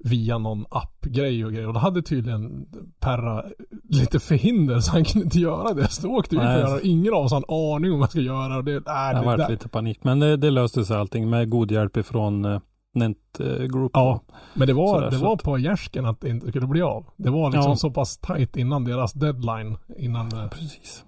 [0.04, 1.68] via någon appgrej och grejer.
[1.68, 2.66] Och då hade tydligen
[3.00, 3.46] Perra
[3.90, 5.88] lite förhinder så han kunde inte göra det.
[5.88, 6.62] Så då åkte vi Nej.
[6.64, 8.58] att göra ingen av oss har en aning om vad jag ska göra.
[8.58, 9.50] Och det, nej, Det har det, varit där.
[9.50, 10.04] lite panik.
[10.04, 12.60] Men det, det löste sig allting med god hjälp ifrån uh,
[12.94, 13.92] Nent eh, Group.
[13.94, 14.22] Ja,
[14.54, 17.06] men det var, Sådär, det var på gärsken att det inte skulle bli av.
[17.18, 17.76] Det var liksom Ja.
[17.76, 19.78] så pass tajt innan deras deadline.
[19.98, 20.50] Innan det...
[20.52, 21.04] Precis.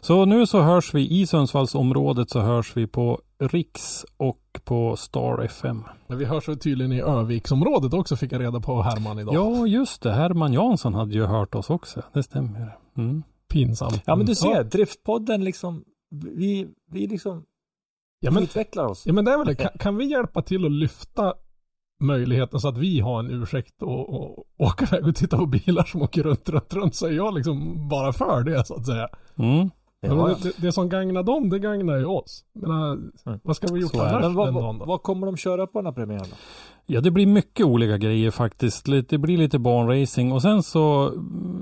[0.00, 5.42] Så nu så hörs vi i Sundsvallsområdet så hörs vi på Riks och på Star
[5.42, 5.84] FM.
[6.06, 9.34] Men vi hörs tydligen i Öviksområdet också fick jag reda på Herman idag.
[9.34, 10.12] Ja, just det.
[10.12, 12.02] Herman Jansson hade ju hört oss också.
[12.12, 12.78] Det stämmer.
[12.96, 13.22] Mm.
[13.48, 14.02] Pinsamt.
[14.06, 14.62] Ja men du ser, Ja.
[14.62, 17.44] Driftpodden liksom, vi, vi liksom
[18.20, 19.06] Ja men, utvecklar oss.
[19.06, 19.54] ja men det är väl det.
[19.54, 21.34] Kan, kan vi hjälpa till att lyfta
[22.06, 25.84] möjligheten så att vi har en ursäkt och, och åka iväg och titta på bilar
[25.84, 29.08] som åker runt, runt, runt så är jag liksom bara för det så att säga.
[29.38, 29.70] Mm.
[30.00, 32.44] Ja, men Ja, det, det, det som gagnar dem, det gagnar ju oss.
[32.54, 34.84] Men, äh, vad ska vi gjort annars vad, den dagen vad, då?
[34.84, 36.26] vad kommer de köra på den här premiären?
[36.86, 38.86] Ja, det blir mycket olika grejer faktiskt.
[39.08, 41.12] Det blir lite banracing och sen så,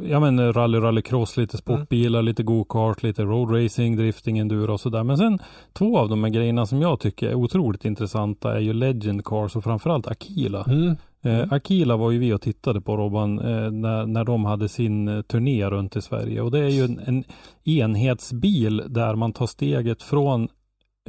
[0.03, 5.05] ja men rally, rallycross, lite sportbilar, lite go-kart, lite roadracing, drifting, enduro och sådär.
[5.05, 5.39] Men sen
[5.73, 9.57] två av de här grejerna som jag tycker är otroligt intressanta är ju Legend Cars
[9.57, 10.65] och framförallt Akila.
[10.65, 10.97] Mm.
[11.23, 15.09] Eh, Akila var ju vi och tittade på Robban eh, när, när de hade sin
[15.09, 17.25] eh, turné runt i Sverige och det är ju en, en
[17.65, 20.49] enhetsbil där man tar steget från,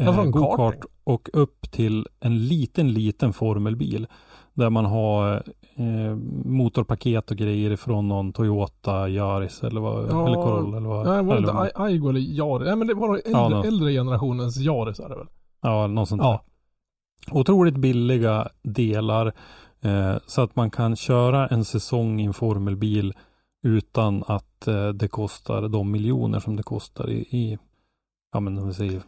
[0.01, 4.07] eh, go-kart och upp till en liten, liten formelbil.
[4.53, 5.43] Där man har
[5.75, 6.15] eh,
[6.45, 11.07] motorpaket och grejer från någon Toyota Yaris eller, vad, Ja, eller Corolla eller vad.
[11.07, 12.65] Nej, var det inte Aigo eller Yaris?
[12.67, 15.27] Nej men det var äldre, Ja, äldre generationens Yaris är det väl?
[15.61, 16.31] Ja, något sånt Ja.
[16.31, 17.39] där.
[17.39, 19.33] Otroligt billiga delar
[19.81, 23.13] eh, så att man kan köra en säsong i en formelbil
[23.63, 27.57] utan att eh, det kostar de miljoner som det kostar i, i
[28.33, 29.01] ja men om vi säger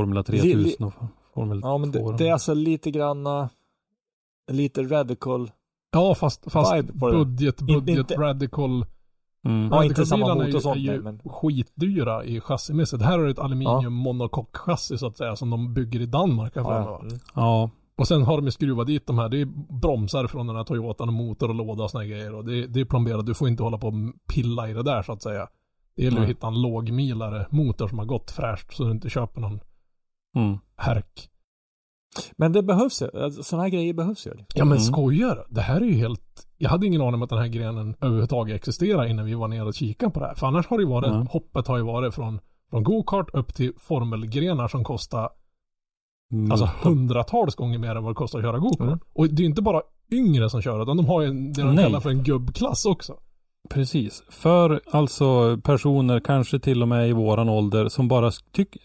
[0.00, 0.92] Formula 3000 och
[1.34, 2.10] Formel Ja men 2.
[2.10, 3.48] det, det är alltså lite granna,
[4.52, 5.50] lite radical.
[5.92, 7.16] Ja fast, fast Vibe på det.
[7.24, 8.86] budget, budget, inte- radical.
[9.44, 9.68] mm.
[9.72, 13.02] Ja, inte samma motor och sånt, är ju men- skitdyra i chassimässigt.
[13.02, 16.52] Här har du ett aluminium monocoque-chassi så att säga som de bygger i Danmark.
[16.54, 17.18] Ja, mm.
[17.34, 19.28] Ja, Och sen har de ju skruvat dit de här.
[19.28, 19.46] Det är
[19.80, 22.34] bromsar från den här Toyotan och motor och låda och såna här grejer.
[22.34, 23.26] Och det, är- det är plomberat.
[23.26, 23.94] Du får inte hålla på och
[24.34, 25.48] pilla i det där så att säga.
[25.96, 29.10] Det gäller ju att hitta en lågmilare motor som har gått fräscht så du inte
[29.10, 29.60] köper någon
[30.36, 30.58] mm.
[30.76, 31.28] härk.
[32.36, 33.22] Men det behövs ju.
[33.22, 34.30] Alltså, Sådana här grejer behövs ju.
[34.54, 34.80] Ja men Mm.
[34.80, 35.46] skojar?
[35.50, 36.46] Det här är ju helt...
[36.58, 39.62] Jag hade ingen aning om att den här grenen överhuvudtaget existerar innan vi var nere
[39.64, 40.34] och kikade på det här.
[40.34, 41.26] För annars har det ju varit, Mm.
[41.26, 45.28] hoppet har ju varit från, från go-kart upp till formelgrenar som kostar
[46.32, 46.52] Mm.
[46.52, 48.80] alltså hundratals gånger mer än vad det kostar att köra go-kart.
[48.86, 48.98] Mm.
[49.14, 49.82] Och det är inte bara
[50.12, 51.84] yngre som kör utan de har ju en- det de Nej.
[51.84, 53.14] kallar för en gubbklass också.
[53.70, 54.22] Precis.
[54.30, 58.82] För alltså personer, kanske till och med i våran ålder, som bara tycker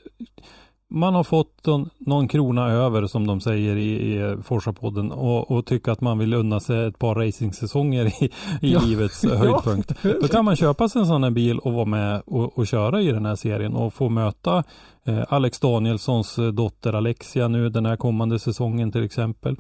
[0.92, 5.66] man har fått någon, någon krona över som de säger i, i Forsa-podden och, och
[5.66, 8.26] tycker att man vill unna sig ett par racingsäsonger i,
[8.62, 8.82] i Ja.
[8.86, 9.94] livets höjdpunkt.
[10.22, 13.02] Då kan man köpa sig en sån här bil och vara med och, och köra
[13.02, 14.64] i den här serien och få möta
[15.06, 19.56] eh, Alex Danielssons eh, dotter Alexia nu den här kommande säsongen till exempel.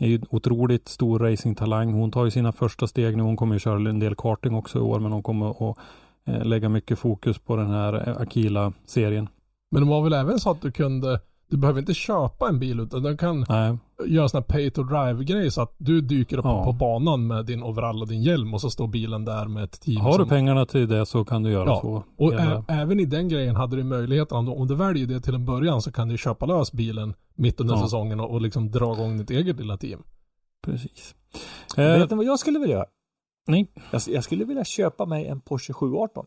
[0.00, 1.92] Är ju otroligt stor racingtalang.
[1.92, 3.22] Hon tar ju sina första steg nu.
[3.22, 5.76] Hon kommer ju köra en del karting också i år men hon kommer att
[6.26, 9.28] eh, lägga mycket fokus på den här eh, Akila-serien.
[9.72, 11.20] Men det var väl även så att du kunde,
[11.50, 15.24] du behöver inte köpa en bil utan du kan Nej, göra här pay to drive
[15.24, 16.64] grej så att du dyker upp Ja.
[16.64, 19.80] på banan med din overall och din hjälm och så står bilen där med ett
[19.80, 22.04] team har du som pengarna till det så kan du göra Ja, så.
[22.16, 25.20] Och ä- även i den grejen hade du möjligheten, om du, om du väljer det
[25.20, 27.82] till en början så kan du köpa lös bilen mitt under Ja.
[27.82, 30.02] säsongen och, och liksom dra igång ditt eget lilla team.
[30.64, 31.14] Precis.
[31.76, 32.86] Eh, Vet ni vad jag skulle vilja göra?
[33.46, 36.26] nej, Jag, jag skulle vilja köpa mig en Porsche 718.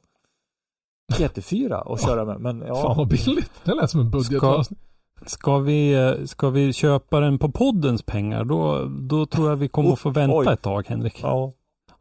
[1.13, 2.39] GT4 och köra med.
[2.41, 2.75] Men ja.
[2.75, 3.51] Fan vad billigt.
[3.63, 4.79] Det lät som en budgetlösning.
[5.25, 9.67] ska vi, eh, ska vi köpa den på poddens pengar då, då tror jag vi
[9.67, 10.47] kommer att få vänta Oj.
[10.53, 11.19] ett tag Henrik.
[11.23, 11.53] Ja.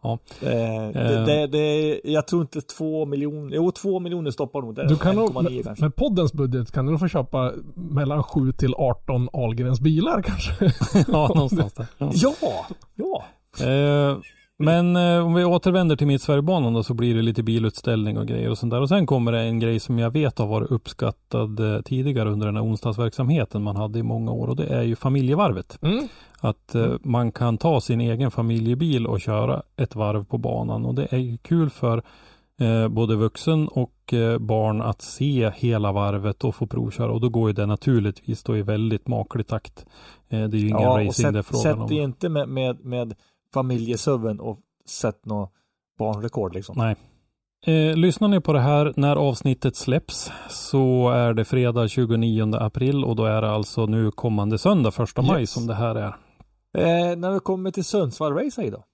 [0.05, 0.19] Ja.
[0.41, 4.75] Eh, det, det, det, jag tror inte två miljoner, jo två miljoner stoppar nog.
[4.75, 8.23] Det Du kan nog, 1,9 med, med poddens budget kan du nog få köpa mellan
[8.23, 10.73] 7 till 18 Ahlgrens bilar kanske.
[11.13, 11.87] ja, någonstans där.
[11.99, 12.11] Ja.
[12.15, 13.25] Ja, ja.
[13.67, 14.17] Eh,
[14.59, 18.51] Men eh, om vi återvänder till Mittsverigebanan då så blir det lite bilutställning och grejer
[18.51, 18.81] och sånt där.
[18.81, 22.47] Och sen kommer det en grej som jag vet har varit uppskattad eh, tidigare under
[22.47, 25.79] den här onsdagsverksamheten man hade i många år och det är ju familjevarvet.
[25.83, 26.09] Mm.
[26.41, 30.95] Att eh, man kan ta sin egen familjebil och köra ett varv på banan och
[30.95, 32.03] det är ju kul för
[32.61, 37.29] eh, både vuxen och eh, barn att se hela varvet och få provköra och då
[37.29, 39.87] går ju det naturligtvis då i väldigt maklig takt.
[40.29, 41.87] Eh, det är ju ingen Ja, racing det är sätt, frågan sätt om.
[41.89, 43.15] dig inte med, med, med
[43.55, 45.53] familjesuven och sätt något
[45.99, 46.75] barnrekord liksom.
[46.79, 46.97] Nej.
[47.67, 53.05] Eh, lyssnar ni på det här när avsnittet släpps så är det fredag 29 april
[53.05, 55.51] och då är det alltså nu kommande söndag, första maj Yes.
[55.51, 56.17] som det här är.
[56.79, 58.85] Eh, när vi kommer till Sundsvall Race då?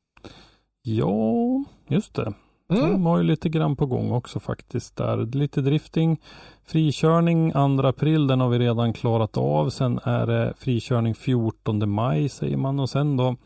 [0.83, 2.33] Ja, just det.
[2.71, 2.91] Mm.
[2.93, 5.17] De har ju lite grann på gång också faktiskt där.
[5.17, 6.21] Lite drifting.
[6.65, 9.71] Frikörning 2 april, den har vi redan klarat av.
[9.71, 13.37] Sen är det frikörning 14 maj säger man och sen då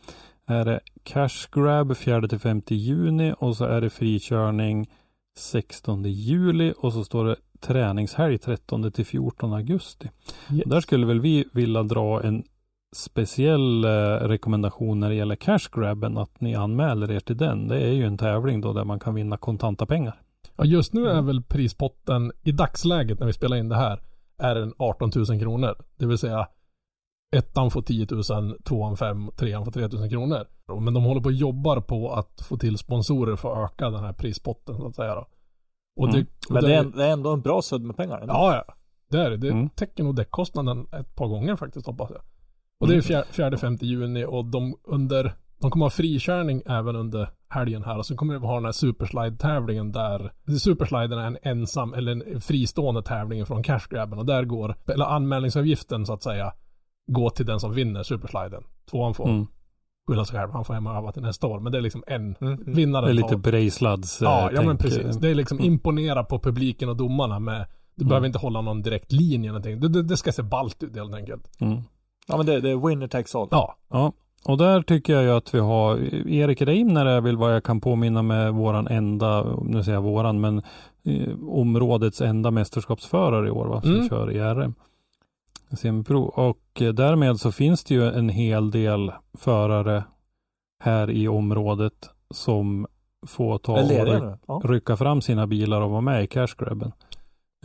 [0.47, 4.91] är det cash grab 4 till 5 juni och så är det frikörning
[5.37, 10.11] 16 juli och så står det träningshelg 13 till 14 augusti.
[10.53, 10.65] Yes.
[10.67, 12.45] Där skulle väl vi vilja dra en
[12.97, 13.89] speciell eh,
[14.29, 17.69] rekommendation när det gäller cash grabben att ni anmäler er till den.
[17.69, 20.21] Det är ju en tävling då där man kan vinna kontanta pengar.
[20.57, 24.01] Ja, just nu är väl prispotten i dagsläget när vi spelar in det här
[24.39, 25.75] är den 18 000 kronor.
[25.97, 26.49] Det vill säga
[27.37, 30.45] ettan får 10 000, tvåan 5, trean får 3 000 kronor.
[30.81, 34.01] Men de håller på och jobbar på att få till sponsorer för att öka den
[34.05, 35.27] här prispotten så att säga då.
[35.97, 36.27] Och Mm.
[36.49, 38.21] och Men det är, det är ändå en bra sudd med pengar.
[38.21, 38.35] ändå.
[38.35, 38.75] Ja, ja.
[39.11, 39.37] Det är det.
[39.37, 39.69] Det Mm.
[39.69, 42.21] täcker nog däckkostnaden ett par gånger faktiskt hoppas jag.
[42.81, 46.97] Och det är fjär- fjärde, femte juni och de under, de kommer ha frikörning även
[46.97, 51.39] under helgen här och så kommer vi ha den här superslide-tävlingen där, supersliden är en
[51.43, 56.53] ensam eller en fristående tävling från cashgrabben och där går, eller anmälningsavgiften så att säga,
[57.07, 58.63] går till den som vinner supersliden.
[58.91, 59.47] Tvåan får Mm.
[60.09, 61.61] skylla sig själv, han får hem och öva till nästa år.
[61.61, 62.59] Men det är liksom en Mm.
[62.67, 63.05] vinnare.
[63.07, 64.99] Det är lite Brejslads eh, Ja, ja men precis.
[65.17, 68.83] eh, Det är liksom imponera på publiken och domarna med du behöver inte hålla någon
[68.83, 69.81] direkt linje eller någonting.
[69.81, 71.61] Det, det, det ska se ballt ut helt enkelt.
[71.61, 71.79] Mm.
[72.29, 73.49] Ja men det, det är winner takes all.
[73.51, 73.77] Ja.
[73.91, 74.13] Ja,
[74.45, 75.97] och där tycker jag ju att vi har
[76.29, 80.41] Erik Reimner är väl vad jag kan påminna med våran enda, nu säger jag våran,
[80.41, 80.63] men
[81.05, 84.09] eh, områdets enda mästerskapsförare i år va, som Mm.
[84.09, 84.75] kör i RM.
[85.77, 86.23] Semipro.
[86.23, 90.05] Och eh, därmed så finns det ju en hel del förare
[90.85, 92.87] här i området som
[93.27, 94.37] får ta och nu?
[94.47, 94.61] Ja.
[94.65, 96.93] rycka fram sina bilar och vara med i cashgrabben.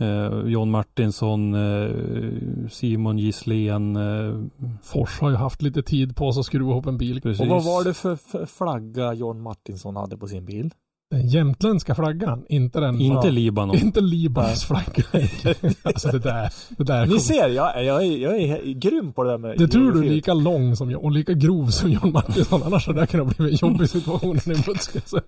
[0.00, 4.34] Eh, John Martinsson, eh, Simon Gisslén, eh,
[4.82, 7.20] Fors har ju haft lite tid på sig att skruva ihop en bil.
[7.20, 7.40] precis.
[7.40, 10.74] Och vad var det för, för flagga John Martinsson hade på sin bil?
[11.10, 13.00] Den jämtländska flaggan, inte den...
[13.00, 13.32] Inte Ja.
[13.32, 13.76] Libanon.
[13.82, 15.04] Inte Libanons flagga.
[15.82, 19.24] alltså det där, det där Ni kom- ser, jag, jag, är, jag är grym på
[19.24, 21.90] det där med Det tror du är lika lång som jag och lika grov som
[21.90, 22.62] John Martinsson.
[22.66, 24.54] Annars hade det kunnat bli en jobbig situation i.
[25.04, 25.20] Så.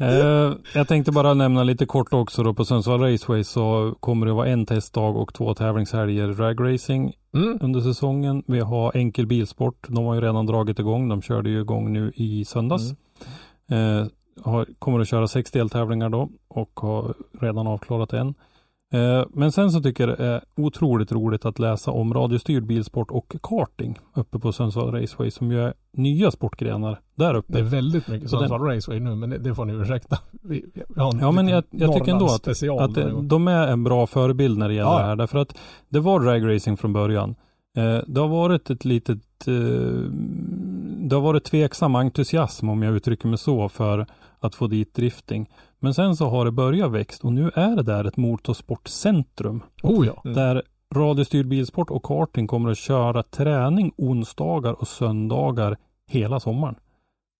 [0.00, 4.32] Eh, jag tänkte bara nämna lite kort också då på Sundsvall Raceway så kommer det
[4.32, 7.58] vara en testdag och två tävlingshelger dragracing Mm.
[7.62, 8.42] under säsongen.
[8.46, 9.86] Vi har enkel bilsport.
[9.88, 11.08] De har ju redan dragit igång.
[11.08, 12.90] De körde ju igång nu i söndags.
[13.70, 14.06] Eh,
[14.44, 18.34] har, kommer att köra sex deltävlingar då och har redan avklarat en.
[18.92, 23.10] Eh, men sen så tycker jag det är otroligt roligt att läsa om radiostyrd bilsport
[23.10, 27.52] och karting uppe på Sundsvall Raceway som ju är nya sportgrenar där uppe.
[27.52, 30.18] Det är väldigt mycket Så den- Sundsvall Raceway nu, men det, det får ni ursäkta.
[30.42, 32.48] Vi, vi har en Ja, men jag, jag tycker ändå att,
[32.80, 34.98] att det, de är en bra förebild när det gäller Ja.
[34.98, 35.16] det här.
[35.16, 35.58] Därför att
[35.88, 37.34] det var dragracing från början.
[37.76, 39.54] Eh, det har varit ett litet, eh,
[40.98, 44.06] det har varit tveksam entusiasm om jag uttrycker mig så för
[44.40, 45.50] att få dit drifting.
[45.78, 49.62] Men sen så har det börjat växt och nu är det där ett motorsportcentrum.
[49.82, 50.20] Oh ja.
[50.24, 50.62] Där
[50.94, 55.76] radiostyrd bilsport och karting kommer att köra träning onsdagar och söndagar
[56.10, 56.74] hela sommaren.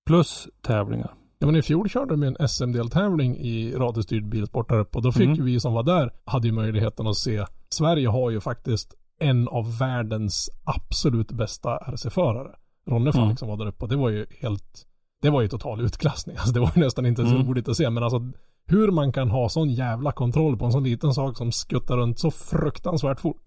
[0.07, 1.15] Plus tävlingar.
[1.39, 5.13] Ja, men i fjol körde de en SM-deltävling i radiostyrd bilsport där uppe och då
[5.13, 5.45] fick Mm.
[5.45, 7.45] vi som var där, hade ju möjligheten att se.
[7.69, 12.51] Sverige har ju faktiskt en av världens absolut bästa RC-förare.
[12.91, 13.37] Ronnefalk Mm.
[13.37, 14.87] som var där uppe och det var ju helt,
[15.23, 16.37] det var ju total utklassning.
[16.41, 17.47] Alltså det var ju nästan inte så Mm.
[17.49, 18.21] roligt att se men alltså
[18.69, 22.19] hur man kan ha sån jävla kontroll på en sån liten sak som skuttar runt
[22.19, 23.43] så fruktansvärt fort.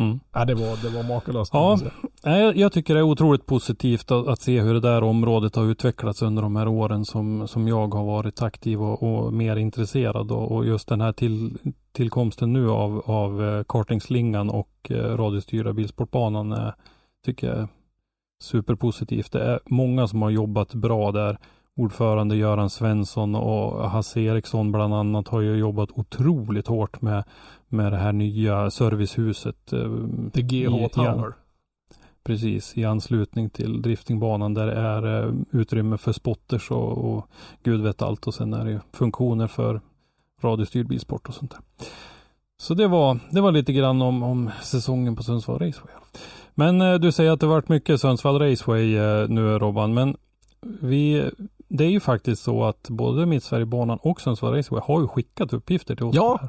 [0.00, 0.20] Mm.
[0.32, 1.50] Ja, det var, det var makalöst.
[1.54, 1.78] Ja.
[2.54, 6.22] jag- tycker det är otroligt positivt att, att se hur det där området har utvecklats
[6.22, 10.52] under de här åren som, som jag har varit aktiv och, och mer intresserad och,
[10.52, 11.58] och just den här till,
[11.92, 16.68] tillkomsten nu av, av eh, kartingslingan och eh, radiostyrda bilsportbanan eh,
[17.26, 17.68] tycker jag är
[18.40, 19.32] superpositivt.
[19.32, 21.38] Det är många som har jobbat bra där.
[21.76, 27.24] Ordförande Göran Svensson och Hasse Eriksson bland annat har ju jobbat otroligt hårt med,
[27.68, 29.72] med det här nya servicehuset.
[29.72, 29.90] eh,
[30.32, 31.32] Det GH Tower.
[32.24, 37.26] Precis, i anslutning till driftingbanan där det är eh, utrymme för spotters och, och
[37.62, 39.80] gud vet allt och sen är det funktioner för
[40.42, 41.60] radiostyrd bilsport och sånt där.
[42.62, 45.94] Så det var, det var lite grann om, om säsongen på Sundsvall Raceway.
[46.60, 50.16] Men eh, du säger att det varit mycket Sundsvall Raceway eh, nu Robban, men
[50.80, 51.30] vi,
[51.68, 55.96] det är ju faktiskt så att både Mittsverigebanan och Sundsvall Raceway har ju skickat uppgifter
[55.96, 56.14] till oss.
[56.16, 56.40] Ja.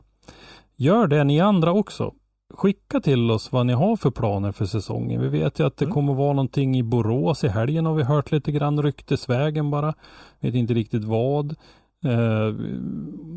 [0.76, 2.14] Gör det ni andra också.
[2.54, 5.22] Skicka till oss vad ni har för planer för säsongen.
[5.22, 5.94] Vi vet ju att det Mm.
[5.94, 9.94] kommer vara någonting i Borås i helgen har vi hört lite grann ryktesvägen bara.
[10.40, 11.52] Vet inte riktigt vad.
[12.06, 12.12] Eh,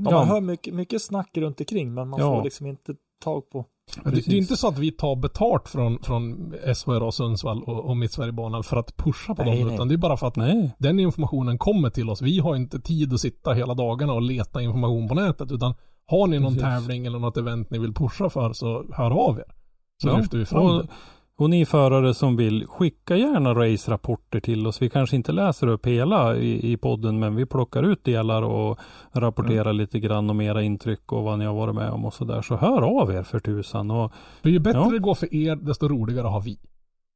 [0.05, 2.37] Ja, Man hör mycket, mycket snack runt omkring men man Ja.
[2.37, 2.95] får liksom inte
[3.25, 3.65] tag på.
[3.97, 4.25] Det, Precis.
[4.27, 8.63] det är inte så att vi tar betalt från, från SHR Sundsvall och, och Mittsverigebanan
[8.63, 9.75] för att pusha på Nej, dem, nej.
[9.75, 12.23] utan det är bara för att nej, den informationen kommer till oss.
[12.23, 15.75] Vi har inte tid att sitta hela dagarna och leta information på nätet, utan
[16.07, 16.63] har ni någon Precis.
[16.63, 19.55] tävling eller något event ni vill pusha för så hör av er.
[20.03, 20.89] Så Ja, lyfter vi fram och, det.
[21.37, 24.83] Och ni förare som vill, skicka gärna race-rapporter till oss.
[24.83, 28.79] Vi kanske inte läser upp hela i, i podden, men vi plockar ut delar och
[29.13, 32.43] rapporterar lite grann om era intryck och vad ni har varit med om och sådär.
[32.43, 33.91] Så hör av er för tusan.
[33.91, 34.13] Och
[34.43, 34.91] För ju bättre Ja.
[34.91, 36.59] det går för er, desto roligare har vi.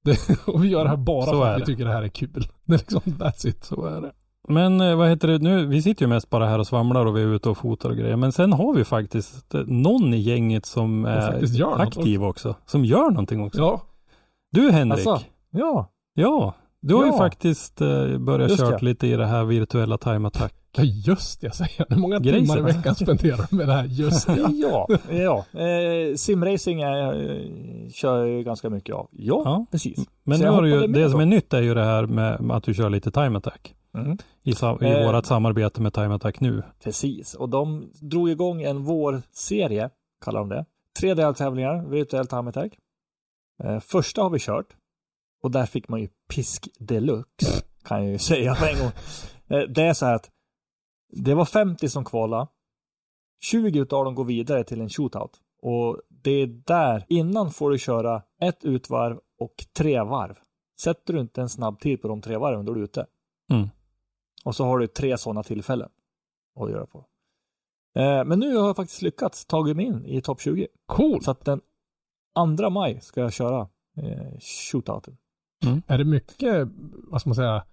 [0.04, 1.66] Det, och vi gör det här bara Så för är att vi det.
[1.66, 2.46] tycker det här är kul.
[2.64, 3.64] Det är liksom, that's it.
[3.64, 4.12] så är det.
[4.48, 5.66] Men eh, vad heter det nu?
[5.66, 7.96] Vi sitter ju mest bara här och svamlar och vi är ute och fotar och
[7.96, 8.16] grejer.
[8.16, 12.54] Men sen har vi faktiskt eh, någon i gänget som är gör något aktiv också.
[12.66, 13.60] Som gör någonting också.
[13.60, 13.82] Ja,
[14.50, 15.06] Du Henrik.
[15.06, 17.18] Alltså, ja, Ja, du har ju Ja.
[17.18, 18.84] faktiskt eh, börjat Just kört det.
[18.84, 20.54] lite i det här virtuella time attack.
[20.76, 22.56] ja just det, jag säger Hur många Grejsen.
[22.56, 23.84] timmar i veckan spenderar du med det här?
[23.84, 24.36] Just det.
[24.52, 25.60] ja, ja.
[25.60, 29.08] Eh, simracing är, eh, kör jag ju ganska mycket av.
[29.12, 29.66] Ja, Ja.
[29.70, 29.98] precis.
[30.24, 31.22] Men nu har du ju, det som då.
[31.22, 33.74] är nytt är ju det här med, att du kör lite time attack.
[33.94, 34.18] Mm.
[34.42, 35.06] I, sa, i Eh.
[35.06, 36.62] vårat samarbete med time attack nu.
[36.84, 39.90] Precis, och de drog igång en vårserie,
[40.24, 40.64] kallar de det.
[41.00, 42.72] Tre deltävlingar, virtuell time attack.
[43.64, 44.76] Eh, första har vi kört.
[45.42, 48.90] Och där fick man ju pisk deluxe, kan jag ju säga på en gång.
[49.48, 50.30] Eh, det är så här att
[51.12, 52.48] det var 50 som kvala.
[53.40, 55.40] 20 utav dem går vidare till en shootout.
[55.62, 60.38] Och det är där, innan får du köra ett utvarv och tre varv.
[60.80, 63.06] Sätter du inte en snabb tid på de tre varven, då är du ute.
[63.52, 63.68] Mm.
[64.44, 65.90] Och så har du tre sådana tillfällen
[66.60, 66.98] att göra på.
[67.94, 70.68] Eh, men nu har jag faktiskt lyckats tagit mig in i topp 20.
[70.86, 71.22] Cool.
[71.22, 71.60] Så att den
[72.56, 73.60] 2 maj ska jag köra
[73.96, 74.38] eh,
[74.72, 75.16] shootouten.
[75.86, 76.68] Är det mycket,
[77.10, 77.64] vad ska man säga,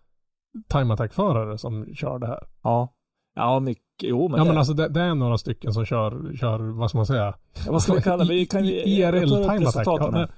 [0.68, 2.44] time attack-förare som kör det här?
[2.64, 2.94] Ja.
[3.36, 3.84] Ja, mycket.
[4.02, 6.90] Jo, men, ja det, men alltså det, det är några stycken som kör, kör, vad
[6.90, 7.36] ska man säga?
[7.66, 8.34] ja, vad ska man kalla det?
[8.34, 9.88] Vi kan, IRL time attack.
[9.88, 10.32] Ja, här.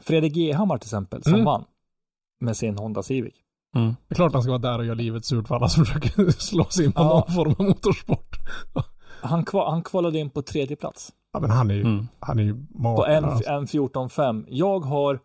[0.00, 1.44] Fredrik Gehammar till exempel, som Mm.
[1.44, 1.64] vann
[2.40, 3.34] med sin Honda Civic.
[3.76, 3.94] Mm.
[4.08, 6.30] Det är klart han ska vara där och göra livet surt för alla som försöker
[6.30, 7.08] slå sig in på Ja.
[7.08, 8.36] någon form av motorsport.
[9.22, 11.12] Han, kva, han kvalade in på tredje plats.
[11.32, 12.08] Ja men han är ju, Mm.
[12.20, 13.50] han är ju På en, alltså.
[13.50, 14.44] en 14.5.
[14.48, 15.20] Jag har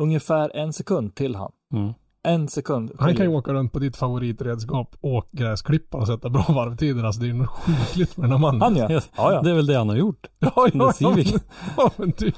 [0.00, 1.52] ungefär en sekund till han.
[1.74, 1.92] Mm.
[2.22, 2.92] En sekund.
[2.98, 7.04] Han kan ju åka runt på ditt favoritredskap, åkgräsklippa och sätta bra varvtider.
[7.04, 8.60] Alltså det är ju något sjukligt med den här mannen.
[8.60, 8.90] Han ja.
[8.90, 9.42] ja, ja.
[9.42, 10.26] Det är väl det han har gjort.
[10.38, 11.24] ja, ja, ja, men,
[11.76, 12.34] ja, men typ.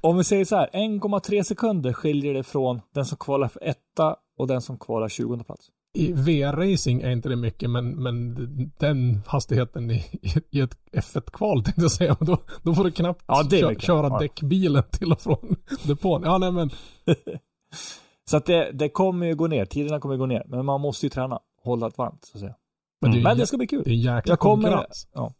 [0.00, 4.16] Om vi säger så här, 1,3 sekunder skiljer det från den som kvalar för etta
[4.38, 5.66] och den som kvalar 20 plats.
[5.96, 8.34] I VR-racing är inte det mycket, men, men
[8.78, 10.04] den hastigheten i,
[10.50, 14.06] i ett F1-kval tänkte jag säga, då, då får du knappt Ja, det kö- köra
[14.08, 14.18] Ja.
[14.18, 16.22] däckbilen till och från depån.
[16.24, 16.70] Ja, nej men,
[18.30, 20.80] Så att det, det kommer ju gå ner, tiderna kommer ju gå ner, men man
[20.80, 22.54] måste ju träna, hålla det varmt så att säga.
[23.00, 23.82] men det ju Men en det ska bli kul.
[23.84, 25.08] det är en jäkla Jag kommer, konkurrens.
[25.14, 25.34] ja,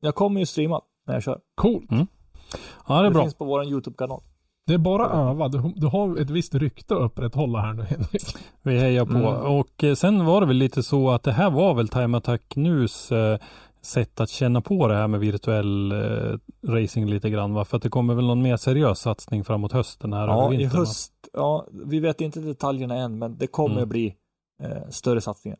[0.00, 1.40] jag kommer ju streama när jag kör.
[1.54, 1.86] Coolt.
[1.90, 3.22] Ja, det är Det bra.
[3.22, 4.22] finns på vår YouTube-kanal.
[4.68, 5.48] Det är bara att öva.
[5.48, 8.22] Du, du har ett visst rykte att upprätthålla här nu Henrik.
[8.62, 9.12] Vi hejar på.
[9.16, 9.58] Mm.
[9.58, 12.56] Och eh, sen var det väl lite så att det här var väl Time Attack
[12.56, 13.38] Nus eh,
[13.82, 16.38] sätt att känna på det här med virtuell eh,
[16.68, 17.64] racing lite grann va?
[17.64, 20.56] För att det kommer väl någon mer seriös satsning framåt hösten här Ja, över i
[20.56, 20.86] vintern, va?
[20.86, 23.88] höst, ja, vi vet inte detaljerna än, men det kommer Mm.
[23.88, 24.14] bli
[24.62, 25.58] eh, större satsningar.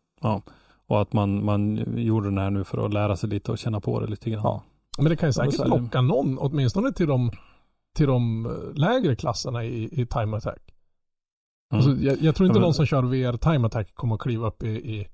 [0.89, 3.81] Och att man, man gjorde den här nu för att lära sig lite och känna
[3.81, 4.43] på det lite grann.
[4.45, 4.63] Ja.
[4.99, 7.31] Men det kan ju Ja, säkert locka någon, åtminstone till de,
[7.97, 10.75] till de eh, lägre klasserna i, i time attack.
[11.73, 11.85] Mm.
[11.85, 14.21] Alltså, jag, jag tror inte Ja, men- någon som kör VR time attack kommer att
[14.21, 15.09] kliva upp i, i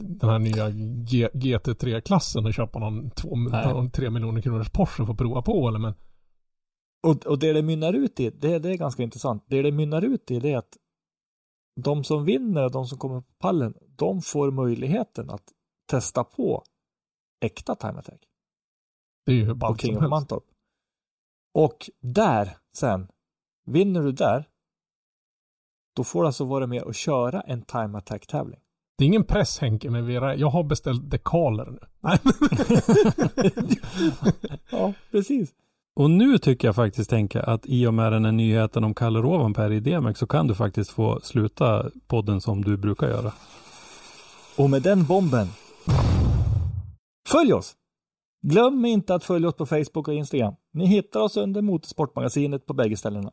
[0.00, 0.70] den här nya
[1.04, 3.72] G, GT3-klassen och köpa någon, två, Nej.
[3.72, 5.94] någon tre miljoner kronors Porsche för att prova på eller men
[7.06, 9.44] Och, och det det mynnar ut i, det, det är ganska intressant.
[9.48, 10.76] Det det mynnar ut i det är att
[11.80, 15.44] de som vinner de som kommer på pallen, de får möjligheten att
[15.86, 16.64] testa på
[17.40, 18.20] äkta time attack
[19.26, 20.10] det är ju hur ballt King som of helst.
[20.10, 20.44] Mantorp.
[21.54, 23.08] Och där sen,
[23.66, 24.48] vinner du där,
[25.96, 28.60] då får du alltså vara med och köra en time attack tävling.
[28.98, 30.34] Det är ingen press Henke med VR.
[30.34, 31.78] Jag har beställt dekaler nu.
[34.70, 35.52] Ja, precis.
[35.96, 39.18] Och nu tycker jag faktiskt tänka att i och med den här nyheten om Kalle
[39.18, 43.32] Rovanperä i DMX så kan du faktiskt få sluta podden som du brukar göra.
[44.56, 45.48] Och med den bomben.
[47.28, 47.76] Följ oss!
[48.46, 50.54] Glöm inte att följa oss på Facebook och Instagram.
[50.72, 53.32] Ni hittar oss under Motorsportmagasinet på bägge ställena.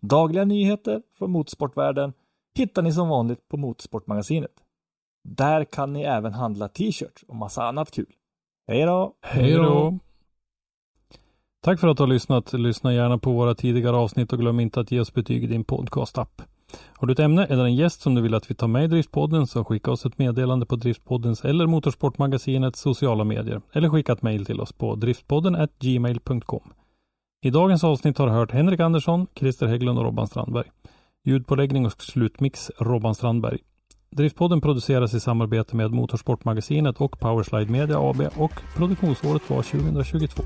[0.00, 2.12] Dagliga nyheter från motorsportvärlden
[2.54, 4.50] hittar ni som vanligt på Motorsportmagasinet.
[5.24, 8.12] Där kan ni även handla t-shirts och massa annat kul.
[8.66, 9.14] Hej då!
[9.20, 9.98] Hej då!
[11.60, 12.52] Tack för att du har lyssnat.
[12.52, 15.64] Lyssna gärna på våra tidigare avsnitt och glöm inte att ge oss betyg i din
[15.64, 16.42] podcastapp.
[16.96, 18.86] Har du ett ämne eller en gäst som du vill att vi tar med i
[18.86, 24.22] Driftpodden så skicka oss ett meddelande på Driftpoddens eller Motorsportmagasinets sociala medier eller skicka ett
[24.22, 26.72] mejl till oss på driftpodden gmail.com.
[27.44, 30.66] I dagens avsnitt har du hört Henrik Andersson, Christer Hägglund och Robban Strandberg.
[31.24, 33.58] Ljudpåläggning och slutmix Robban Strandberg.
[34.10, 40.42] Driftpodden produceras i samarbete med Motorsportmagasinet och Powerslide Media AB och produktionsåret var 2022.